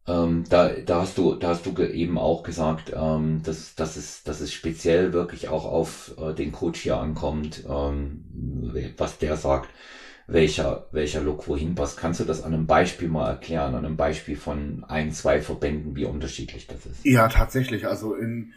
[0.08, 4.22] Ähm, da, da hast du, da hast du eben auch gesagt, ähm, dass, dass, es,
[4.22, 9.70] dass es speziell wirklich auch auf äh, den Coach hier ankommt, ähm, was der sagt,
[10.28, 11.98] welcher, welcher Look wohin passt.
[11.98, 15.96] Kannst du das an einem Beispiel mal erklären, an einem Beispiel von ein, zwei Verbänden,
[15.96, 17.04] wie unterschiedlich das ist?
[17.04, 17.88] Ja, tatsächlich.
[17.88, 18.54] Also in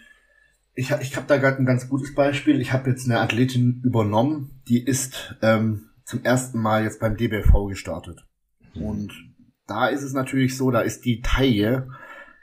[0.79, 2.61] ich, ich habe da gerade ein ganz gutes Beispiel.
[2.61, 7.66] Ich habe jetzt eine Athletin übernommen, die ist ähm, zum ersten Mal jetzt beim DBV
[7.66, 8.24] gestartet.
[8.74, 8.83] Mhm.
[8.85, 9.12] Und
[9.66, 11.91] da ist es natürlich so, da ist die Taille,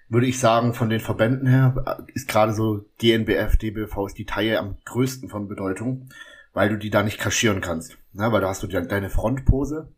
[0.10, 4.60] würde ich sagen, von den Verbänden her, ist gerade so GNBF, DBV ist die Taille
[4.60, 6.10] am größten von Bedeutung,
[6.54, 7.98] weil du die da nicht kaschieren kannst.
[8.12, 9.94] Na, weil da hast du deine Frontpose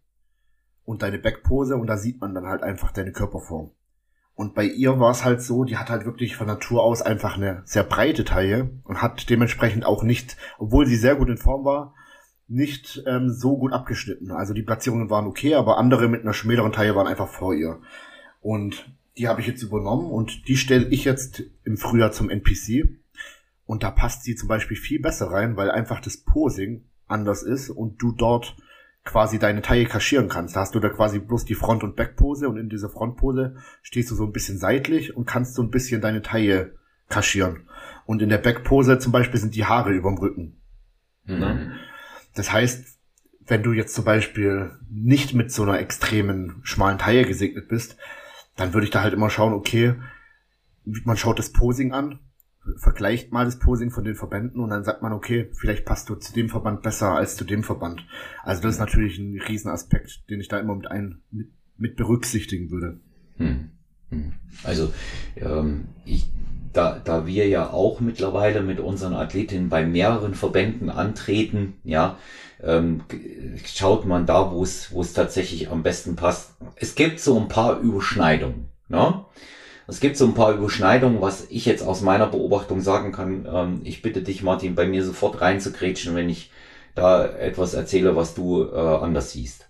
[0.85, 3.71] und deine Backpose und da sieht man dann halt einfach deine Körperform.
[4.37, 7.37] Und bei ihr war es halt so, die hat halt wirklich von Natur aus einfach
[7.37, 11.65] eine sehr breite Taille und hat dementsprechend auch nicht, obwohl sie sehr gut in Form
[11.65, 11.95] war,
[12.47, 14.29] nicht ähm, so gut abgeschnitten.
[14.29, 17.79] Also die Platzierungen waren okay, aber andere mit einer schmäleren Taille waren einfach vor ihr.
[18.39, 22.87] Und die habe ich jetzt übernommen und die stelle ich jetzt im Frühjahr zum NPC.
[23.65, 27.71] Und da passt sie zum Beispiel viel besser rein, weil einfach das Posing anders ist
[27.71, 28.55] und du dort
[29.07, 30.55] quasi deine Taille kaschieren kannst.
[30.55, 34.11] Da hast du da quasi bloß die Front- und Backpose und in dieser Frontpose stehst
[34.11, 36.75] du so ein bisschen seitlich und kannst so ein bisschen deine Taille
[37.09, 37.67] kaschieren.
[38.05, 40.61] Und in der Backpose zum Beispiel sind die Haare überm Rücken.
[41.25, 41.39] Mhm.
[41.39, 41.71] Ne?
[42.35, 42.99] Das heißt,
[43.47, 47.97] wenn du jetzt zum Beispiel nicht mit so einer extremen schmalen Taille gesegnet bist,
[48.57, 49.95] dann würde ich da halt immer schauen, okay,
[50.83, 52.19] man schaut das Posing an,
[52.75, 56.15] vergleicht mal das Posing von den Verbänden und dann sagt man, okay, vielleicht passt du
[56.15, 58.05] zu dem Verband besser als zu dem Verband.
[58.43, 62.71] Also das ist natürlich ein Riesenaspekt, den ich da immer mit ein, mit, mit berücksichtigen
[62.71, 62.99] würde.
[63.37, 63.69] Hm.
[64.09, 64.33] hm.
[64.63, 64.91] Also
[65.37, 66.29] ähm, ich,
[66.73, 72.17] da, da wir ja auch mittlerweile mit unseren Athletinnen bei mehreren Verbänden antreten, ja,
[72.61, 73.01] ähm,
[73.65, 76.55] schaut man da, wo es wo es tatsächlich am besten passt.
[76.75, 78.69] Es gibt so ein paar Überschneidungen.
[78.89, 79.25] Ne?
[79.87, 83.47] Es gibt so ein paar Überschneidungen, was ich jetzt aus meiner Beobachtung sagen kann.
[83.51, 86.51] Ähm, ich bitte dich, Martin, bei mir sofort reinzugrätschen, wenn ich
[86.93, 89.69] da etwas erzähle, was du äh, anders siehst.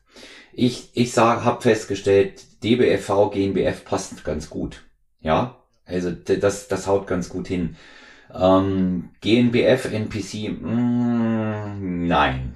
[0.54, 4.86] Ich, ich sag, habe festgestellt, DBFV, GNBF passt ganz gut.
[5.22, 7.76] Ja, also das, das haut ganz gut hin.
[8.34, 12.56] Ähm, GNBF, NPC, mh, mm, nein.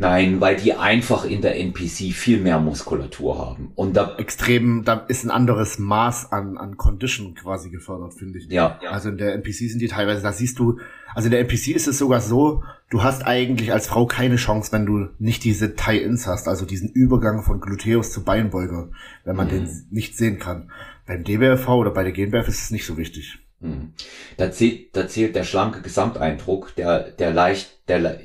[0.00, 3.72] Nein, weil die einfach in der NPC viel mehr Muskulatur haben.
[3.74, 8.46] Und da extrem, da ist ein anderes Maß an, an Condition quasi gefördert, finde ich.
[8.50, 8.78] Ja.
[8.90, 10.78] Also in der NPC sind die teilweise, da siehst du,
[11.14, 14.72] also in der NPC ist es sogar so, du hast eigentlich als Frau keine Chance,
[14.72, 18.88] wenn du nicht diese Tie-Ins hast, also diesen Übergang von Gluteus zu Beinbeuger,
[19.24, 19.50] wenn man mhm.
[19.50, 20.70] den nicht sehen kann.
[21.06, 23.38] Beim DBFV oder bei der GNBF ist es nicht so wichtig.
[23.60, 23.92] Mhm.
[24.38, 28.18] Da zählt, da zählt der schlanke Gesamteindruck, der, der leicht, der,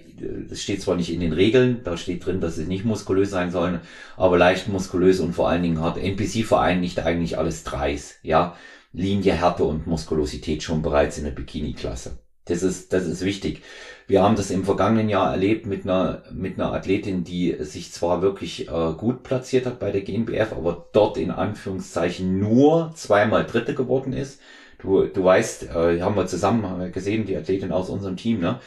[0.49, 3.51] das steht zwar nicht in den Regeln, da steht drin, dass sie nicht muskulös sein
[3.51, 3.81] sollen,
[4.17, 8.55] aber leicht muskulös und vor allen Dingen hat NPC vereinigt eigentlich alles dreis, ja.
[8.93, 12.19] Linie, Härte und Muskulosität schon bereits in der Bikini-Klasse.
[12.45, 13.61] Das ist, das ist wichtig.
[14.07, 18.21] Wir haben das im vergangenen Jahr erlebt mit einer, mit einer Athletin, die sich zwar
[18.21, 23.73] wirklich äh, gut platziert hat bei der GmbF, aber dort in Anführungszeichen nur zweimal Dritte
[23.73, 24.39] geworden ist.
[24.77, 28.59] Du, du weißt, äh, haben wir zusammen gesehen, die Athletin aus unserem Team, ne?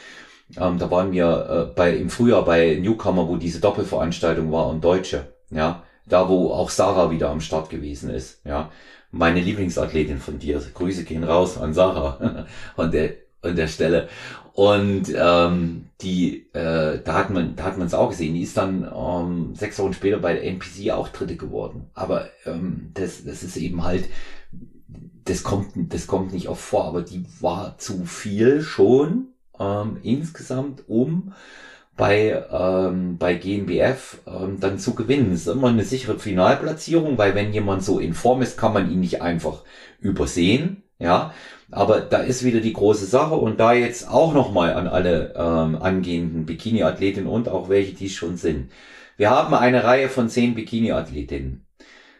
[0.57, 4.83] Ähm, da waren wir äh, bei, im Frühjahr bei Newcomer, wo diese Doppelveranstaltung war und
[4.83, 5.83] Deutsche, ja.
[6.05, 8.71] Da, wo auch Sarah wieder am Start gewesen ist, ja.
[9.11, 10.61] Meine Lieblingsathletin von dir.
[10.73, 12.45] Grüße gehen raus an Sarah
[12.77, 14.07] an der, an der Stelle.
[14.53, 18.33] Und ähm, die, äh, da hat man, da hat man es auch gesehen.
[18.33, 21.89] Die ist dann ähm, sechs Wochen später bei der NPC auch Dritte geworden.
[21.93, 24.05] Aber ähm, das, das ist eben halt,
[25.25, 26.85] das kommt, das kommt nicht oft vor.
[26.85, 29.29] Aber die war zu viel schon
[29.59, 31.33] ähm, insgesamt, um
[31.99, 35.31] bei, ähm, bei GNBF ähm, dann zu gewinnen.
[35.31, 38.89] Das ist immer eine sichere Finalplatzierung, weil wenn jemand so in Form ist, kann man
[38.89, 39.63] ihn nicht einfach
[39.99, 40.83] übersehen.
[40.97, 41.33] Ja,
[41.71, 45.81] aber da ist wieder die große Sache und da jetzt auch nochmal an alle ähm,
[45.81, 48.71] angehenden Bikini-Athletinnen und auch welche, die schon sind.
[49.15, 51.65] Wir haben eine Reihe von zehn Bikini-Athletinnen.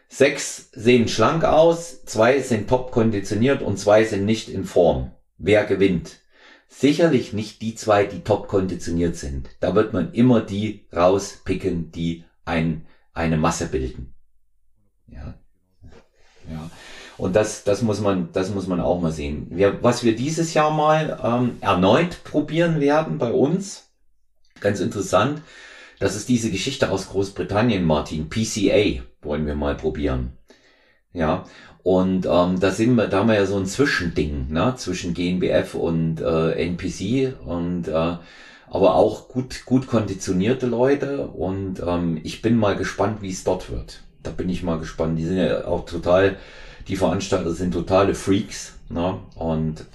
[0.08, 5.12] Sechs sehen schlank aus, zwei sind top konditioniert und zwei sind nicht in Form.
[5.38, 6.19] Wer gewinnt?
[6.70, 9.50] Sicherlich nicht die zwei, die top konditioniert sind.
[9.58, 14.14] Da wird man immer die rauspicken, die ein, eine Masse bilden.
[15.08, 15.34] Ja.
[16.50, 16.70] Ja.
[17.18, 19.48] Und das, das muss man, das muss man auch mal sehen.
[19.50, 23.90] Wir, was wir dieses Jahr mal ähm, erneut probieren werden bei uns,
[24.60, 25.42] ganz interessant,
[25.98, 28.30] das ist diese Geschichte aus Großbritannien, Martin.
[28.30, 30.38] PCA wollen wir mal probieren.
[31.12, 31.44] Ja,
[31.82, 35.74] und ähm, da sind wir, da haben wir ja so ein Zwischending, ne, zwischen GNBF
[35.74, 38.16] und äh, NPC und äh,
[38.70, 43.70] aber auch gut, gut konditionierte Leute und ähm, ich bin mal gespannt, wie es dort
[43.70, 44.02] wird.
[44.22, 45.18] Da bin ich mal gespannt.
[45.18, 46.36] Die sind ja auch total,
[46.86, 49.18] die Veranstalter sind totale Freaks, ne?
[49.34, 49.86] Und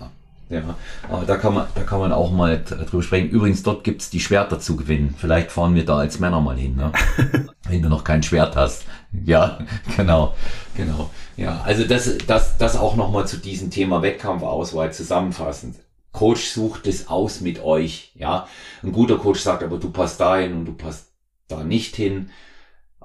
[0.49, 0.75] ja,
[1.09, 3.29] aber da kann man, da kann man auch mal drüber sprechen.
[3.29, 5.15] Übrigens, dort gibt's die Schwerter zu gewinnen.
[5.17, 6.91] Vielleicht fahren wir da als Männer mal hin, ne?
[7.67, 8.85] wenn du noch kein Schwert hast.
[9.25, 9.57] Ja,
[9.97, 10.35] genau,
[10.75, 11.09] genau.
[11.35, 15.77] Ja, also das, das, das auch nochmal zu diesem Thema Wettkampfauswahl zusammenfassend.
[16.11, 18.47] Coach sucht es aus mit euch, ja.
[18.83, 21.07] Ein guter Coach sagt aber, du passt dahin und du passt
[21.47, 22.29] da nicht hin.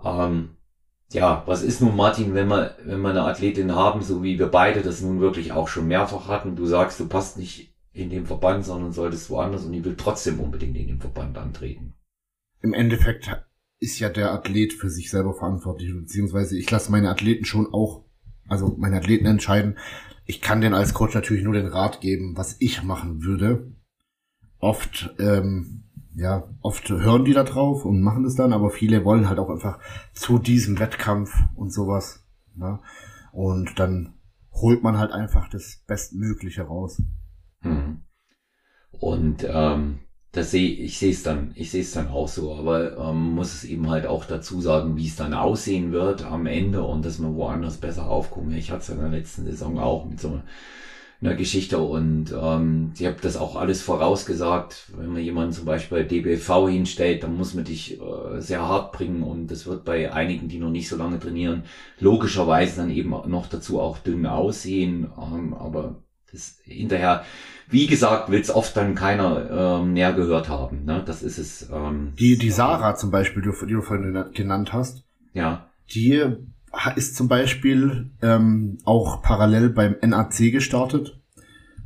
[0.04, 0.56] Ähm,
[1.12, 4.46] ja, was ist nun, Martin, wenn wir, wenn wir eine Athletin haben, so wie wir
[4.46, 8.26] beide das nun wirklich auch schon mehrfach hatten, du sagst, du passt nicht in dem
[8.26, 11.94] Verband, sondern solltest woanders und die will trotzdem unbedingt in dem Verband antreten.
[12.62, 13.30] Im Endeffekt
[13.80, 18.04] ist ja der Athlet für sich selber verantwortlich, beziehungsweise ich lasse meine Athleten schon auch,
[18.46, 19.78] also meine Athleten entscheiden.
[20.26, 23.72] Ich kann denen als Coach natürlich nur den Rat geben, was ich machen würde.
[24.58, 29.28] Oft ähm, ja, oft hören die da drauf und machen es dann, aber viele wollen
[29.28, 29.78] halt auch einfach
[30.12, 32.24] zu diesem Wettkampf und sowas.
[32.56, 32.80] Ne?
[33.32, 34.14] Und dann
[34.52, 37.02] holt man halt einfach das Bestmögliche raus.
[37.60, 38.02] Hm.
[38.90, 40.00] Und ähm,
[40.32, 43.54] das sehe ich sehe es dann, ich sehe es dann auch so, aber ähm, muss
[43.54, 47.18] es eben halt auch dazu sagen, wie es dann aussehen wird am Ende und dass
[47.18, 48.52] man woanders besser aufkommt.
[48.54, 50.40] Ich hatte es in der letzten Saison auch mit so
[51.22, 54.90] einer Geschichte und ähm, ich habe das auch alles vorausgesagt.
[54.96, 58.92] Wenn man jemanden zum Beispiel bei DBV hinstellt, dann muss man dich äh, sehr hart
[58.92, 61.64] bringen und das wird bei einigen, die noch nicht so lange trainieren,
[61.98, 65.10] logischerweise dann eben noch dazu auch dünn aussehen.
[65.20, 66.02] Ähm, aber
[66.32, 67.24] das hinterher,
[67.68, 70.84] wie gesagt, will es oft dann keiner ähm, näher gehört haben.
[70.84, 71.02] Ne?
[71.04, 71.68] Das ist es.
[71.70, 75.04] Ähm, die die Sarah zum Beispiel, die, die du vorhin genannt hast,
[75.34, 75.68] ja.
[75.92, 76.24] die
[76.96, 81.20] ist zum Beispiel ähm, auch parallel beim NAC gestartet.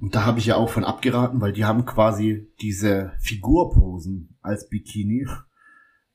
[0.01, 4.69] Und da habe ich ja auch von abgeraten, weil die haben quasi diese Figurposen als
[4.69, 5.27] Bikini.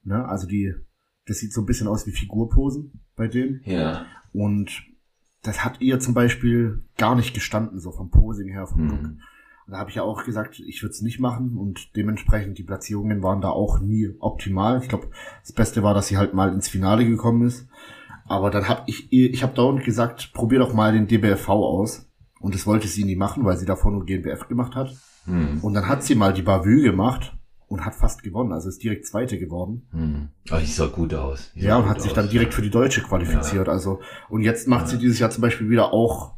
[0.03, 0.25] Ne?
[0.27, 0.73] Also die,
[1.25, 3.61] das sieht so ein bisschen aus wie Figurposen bei denen.
[3.65, 4.05] Ja.
[4.31, 4.83] Und
[5.41, 9.01] das hat ihr zum Beispiel gar nicht gestanden, so vom Posing her, vom Look.
[9.01, 9.21] Mhm.
[9.67, 13.21] Da habe ich ja auch gesagt, ich würde es nicht machen und dementsprechend die Platzierungen
[13.21, 14.81] waren da auch nie optimal.
[14.81, 15.09] Ich glaube,
[15.41, 17.67] das Beste war, dass sie halt mal ins Finale gekommen ist.
[18.29, 22.05] Aber dann habe ich, ich habe dauernd gesagt, probier doch mal den DBFV aus.
[22.39, 24.93] Und das wollte sie nie machen, weil sie davor nur GmbF gemacht hat.
[25.25, 25.59] Hm.
[25.61, 27.35] Und dann hat sie mal die Bavü gemacht
[27.67, 28.53] und hat fast gewonnen.
[28.53, 29.87] Also ist direkt Zweite geworden.
[29.91, 30.29] Hm.
[30.49, 31.51] Aber die sah gut aus.
[31.55, 32.15] Die Ja, und hat sich aus.
[32.15, 33.67] dann direkt für die Deutsche qualifiziert.
[33.67, 33.99] Also,
[34.29, 36.35] und jetzt macht sie dieses Jahr zum Beispiel wieder auch,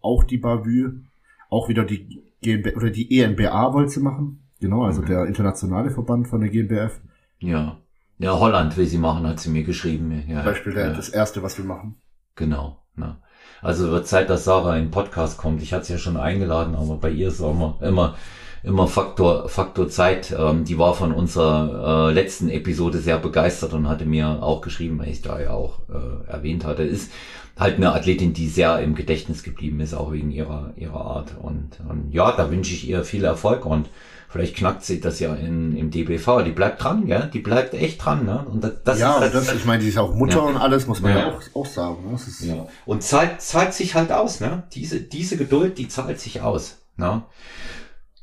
[0.00, 1.02] auch die Bavü,
[1.50, 4.48] auch wieder die GmbF, oder die ENBA wollte sie machen.
[4.60, 5.06] Genau, also Mhm.
[5.06, 7.00] der internationale Verband von der GmbF.
[7.40, 7.78] Ja.
[8.22, 10.22] Ja, Holland will sie machen, hat sie mir geschrieben.
[10.28, 10.92] Ja, Zum Beispiel der, ja.
[10.92, 11.96] das erste, was wir machen.
[12.36, 12.78] Genau.
[12.94, 13.16] Ne?
[13.60, 15.60] Also wird Zeit, dass Sarah in den Podcast kommt.
[15.60, 18.14] Ich hatte sie ja schon eingeladen, aber bei ihr ist auch immer, immer,
[18.62, 20.32] immer Faktor, Faktor Zeit.
[20.38, 25.00] Ähm, die war von unserer äh, letzten Episode sehr begeistert und hatte mir auch geschrieben,
[25.00, 27.10] weil ich da ja auch äh, erwähnt hatte, ist
[27.58, 31.34] halt eine Athletin, die sehr im Gedächtnis geblieben ist, auch wegen ihrer, ihrer Art.
[31.42, 33.88] Und ähm, ja, da wünsche ich ihr viel Erfolg und
[34.32, 36.42] Vielleicht knackt sie das ja in, im DBV.
[36.42, 37.26] Die bleibt dran, ja?
[37.26, 38.42] Die bleibt echt dran, ne?
[38.50, 40.42] Und das, das ja, ist, und das, ich meine, die ist auch Mutter Ja.
[40.44, 41.32] und alles, muss man ja, Ja.
[41.32, 42.10] auch, auch sagen.
[42.10, 42.18] Ne?
[42.48, 42.66] Ja.
[42.86, 44.62] Und zahlt, zahlt sich halt aus, ne?
[44.72, 47.24] Diese, diese Geduld, die zahlt sich aus, ne?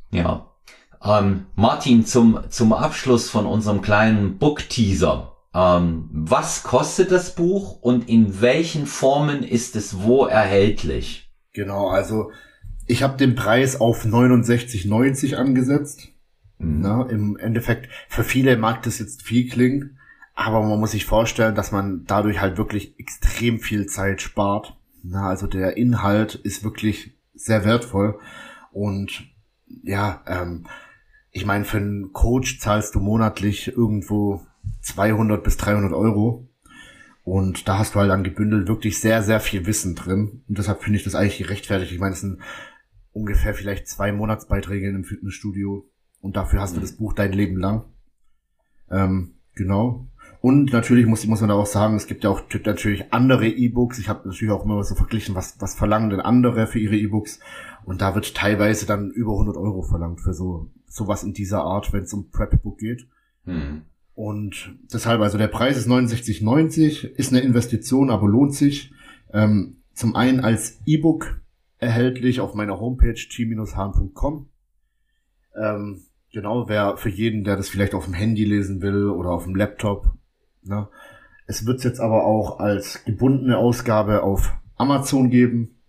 [0.10, 0.48] Ja.
[1.04, 5.36] Ähm, Martin, zum, zum Abschluss von unserem kleinen Book-Teaser.
[5.54, 11.30] Ähm, was kostet das Buch und in welchen Formen ist es wo erhältlich?
[11.54, 12.32] Genau, also
[12.90, 16.10] ich habe den Preis auf 69,90 angesetzt.
[16.58, 16.82] Mhm.
[16.82, 17.08] Ne?
[17.12, 20.00] Im Endeffekt, für viele mag das jetzt viel klingen,
[20.34, 24.76] aber man muss sich vorstellen, dass man dadurch halt wirklich extrem viel Zeit spart.
[25.04, 28.20] Na, also der Inhalt ist wirklich sehr wertvoll.
[28.72, 29.24] Und
[29.84, 30.66] ja, ähm,
[31.32, 34.42] ich meine, für einen Coach zahlst du monatlich irgendwo
[34.82, 36.48] 200 bis 300 Euro.
[37.24, 40.42] Und da hast du halt dann gebündelt wirklich sehr, sehr viel Wissen drin.
[40.48, 41.92] Und deshalb finde ich das eigentlich gerechtfertigt.
[41.92, 42.40] Ich meine, es sind
[43.20, 45.88] ungefähr vielleicht zwei Monatsbeiträge in einem Fitnessstudio.
[46.22, 46.82] Und dafür hast du Mhm.
[46.82, 47.84] das Buch dein Leben lang.
[48.90, 50.08] Ähm, genau.
[50.42, 54.00] Und natürlich muss, muss man da auch sagen, es gibt ja auch natürlich andere E-Books.
[54.00, 57.40] Ich habe natürlich auch immer so verglichen, was, was verlangen denn andere für ihre E-Books.
[57.86, 61.94] Und da wird teilweise dann über 100 Euro verlangt für so sowas in dieser Art,
[61.94, 63.08] wenn es um Prep-Book geht.
[63.46, 63.84] Mhm.
[64.16, 68.92] Und deshalb, also der Preis ist 69,90, ist eine Investition, aber lohnt sich.
[69.34, 71.42] Ähm, zum einen als E-Book
[71.80, 74.50] erhältlich auf meiner Homepage t-hahn.com.
[75.56, 79.46] Ähm, genau, wer für jeden, der das vielleicht auf dem Handy lesen will oder auf
[79.46, 80.12] dem Laptop.
[80.62, 80.88] Ne?
[81.48, 85.82] Es wird jetzt aber auch als gebundene Ausgabe auf Amazon geben,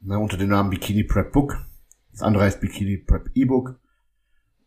[0.00, 1.58] ne, unter dem Namen Bikini Prep Book.
[2.10, 3.78] Das andere heißt Bikini Prep E-Book.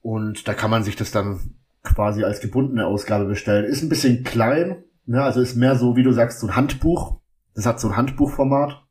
[0.01, 3.65] Und da kann man sich das dann quasi als gebundene Ausgabe bestellen.
[3.65, 5.21] Ist ein bisschen klein, ne?
[5.21, 7.19] also ist mehr so, wie du sagst, so ein Handbuch.
[7.53, 8.83] Das hat so ein Handbuchformat.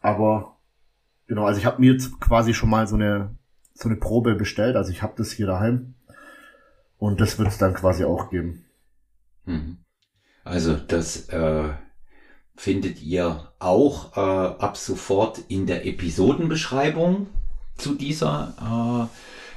[0.00, 0.57] Aber
[1.28, 3.30] genau, also ich habe mir jetzt quasi schon mal so eine
[3.78, 4.76] so eine Probe bestellt.
[4.76, 5.94] Also ich habe das hier daheim.
[6.98, 8.64] Und das wird es dann quasi auch geben.
[9.44, 9.78] Mhm.
[10.44, 11.68] Also das äh,
[12.56, 17.28] findet ihr auch äh, ab sofort in der Episodenbeschreibung
[17.76, 19.08] zu dieser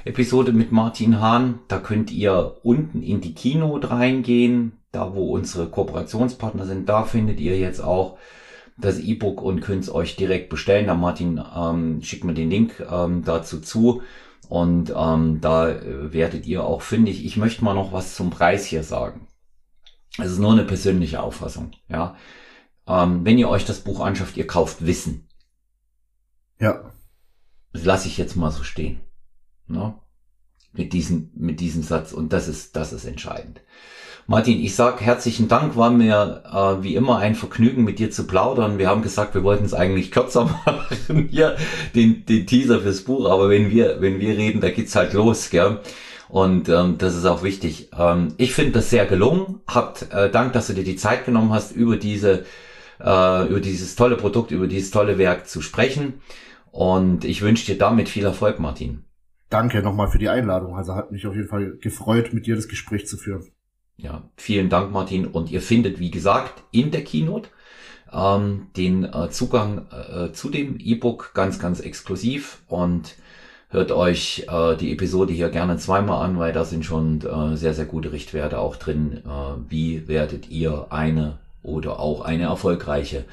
[0.04, 1.58] äh, Episode mit Martin Hahn.
[1.66, 6.88] Da könnt ihr unten in die Keynote reingehen, da wo unsere Kooperationspartner sind.
[6.88, 8.18] Da findet ihr jetzt auch
[8.84, 10.86] das E-Book und könnt es euch direkt bestellen.
[10.86, 14.02] Da Martin ähm, schickt mir den Link ähm, dazu zu.
[14.48, 17.24] Und ähm, da äh, werdet ihr auch fündig.
[17.24, 19.26] Ich möchte mal noch was zum Preis hier sagen.
[20.18, 22.16] Es ist nur eine persönliche Auffassung, ja.
[22.86, 25.28] Ähm, wenn ihr euch das Buch anschafft, ihr kauft Wissen.
[26.58, 26.92] Ja.
[27.72, 29.00] Das lasse ich jetzt mal so stehen.
[29.66, 29.94] Ne?
[30.72, 32.12] Mit diesem, mit diesem Satz.
[32.12, 33.60] Und das ist, das ist entscheidend.
[34.26, 38.26] Martin, ich sag herzlichen Dank, war mir äh, wie immer ein Vergnügen, mit dir zu
[38.26, 38.78] plaudern.
[38.78, 41.56] Wir haben gesagt, wir wollten es eigentlich kürzer machen, hier
[41.94, 45.50] den, den Teaser fürs Buch, aber wenn wir, wenn wir reden, da geht's halt los,
[45.50, 45.80] gell?
[46.28, 47.90] Und ähm, das ist auch wichtig.
[47.98, 49.60] Ähm, ich finde das sehr gelungen.
[49.66, 52.46] Habt äh, Dank, dass du dir die Zeit genommen hast, über diese,
[53.00, 56.22] äh, über dieses tolle Produkt, über dieses tolle Werk zu sprechen.
[56.70, 59.04] Und ich wünsche dir damit viel Erfolg, Martin.
[59.50, 60.74] Danke nochmal für die Einladung.
[60.74, 63.50] Also hat mich auf jeden Fall gefreut, mit dir das Gespräch zu führen.
[64.02, 65.26] Ja, vielen Dank, Martin.
[65.26, 67.48] Und ihr findet, wie gesagt, in der Keynote
[68.12, 73.14] ähm, den äh, Zugang äh, zu dem E-Book ganz, ganz exklusiv und
[73.68, 77.74] hört euch äh, die Episode hier gerne zweimal an, weil da sind schon äh, sehr,
[77.74, 79.18] sehr gute Richtwerte auch drin.
[79.18, 83.24] Äh, wie werdet ihr eine oder auch eine erfolgreiche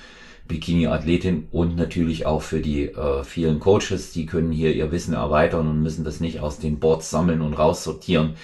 [0.48, 5.68] Bikini-Athletin und natürlich auch für die äh, vielen Coaches, die können hier ihr Wissen erweitern
[5.68, 8.36] und müssen das nicht aus den Boards sammeln und raussortieren.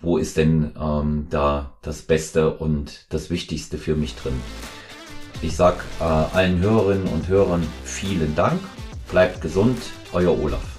[0.00, 4.34] Wo ist denn ähm, da das Beste und das Wichtigste für mich drin?
[5.42, 8.60] Ich sag äh, allen Hörerinnen und Hörern vielen Dank.
[9.10, 9.78] Bleibt gesund,
[10.12, 10.73] euer Olaf.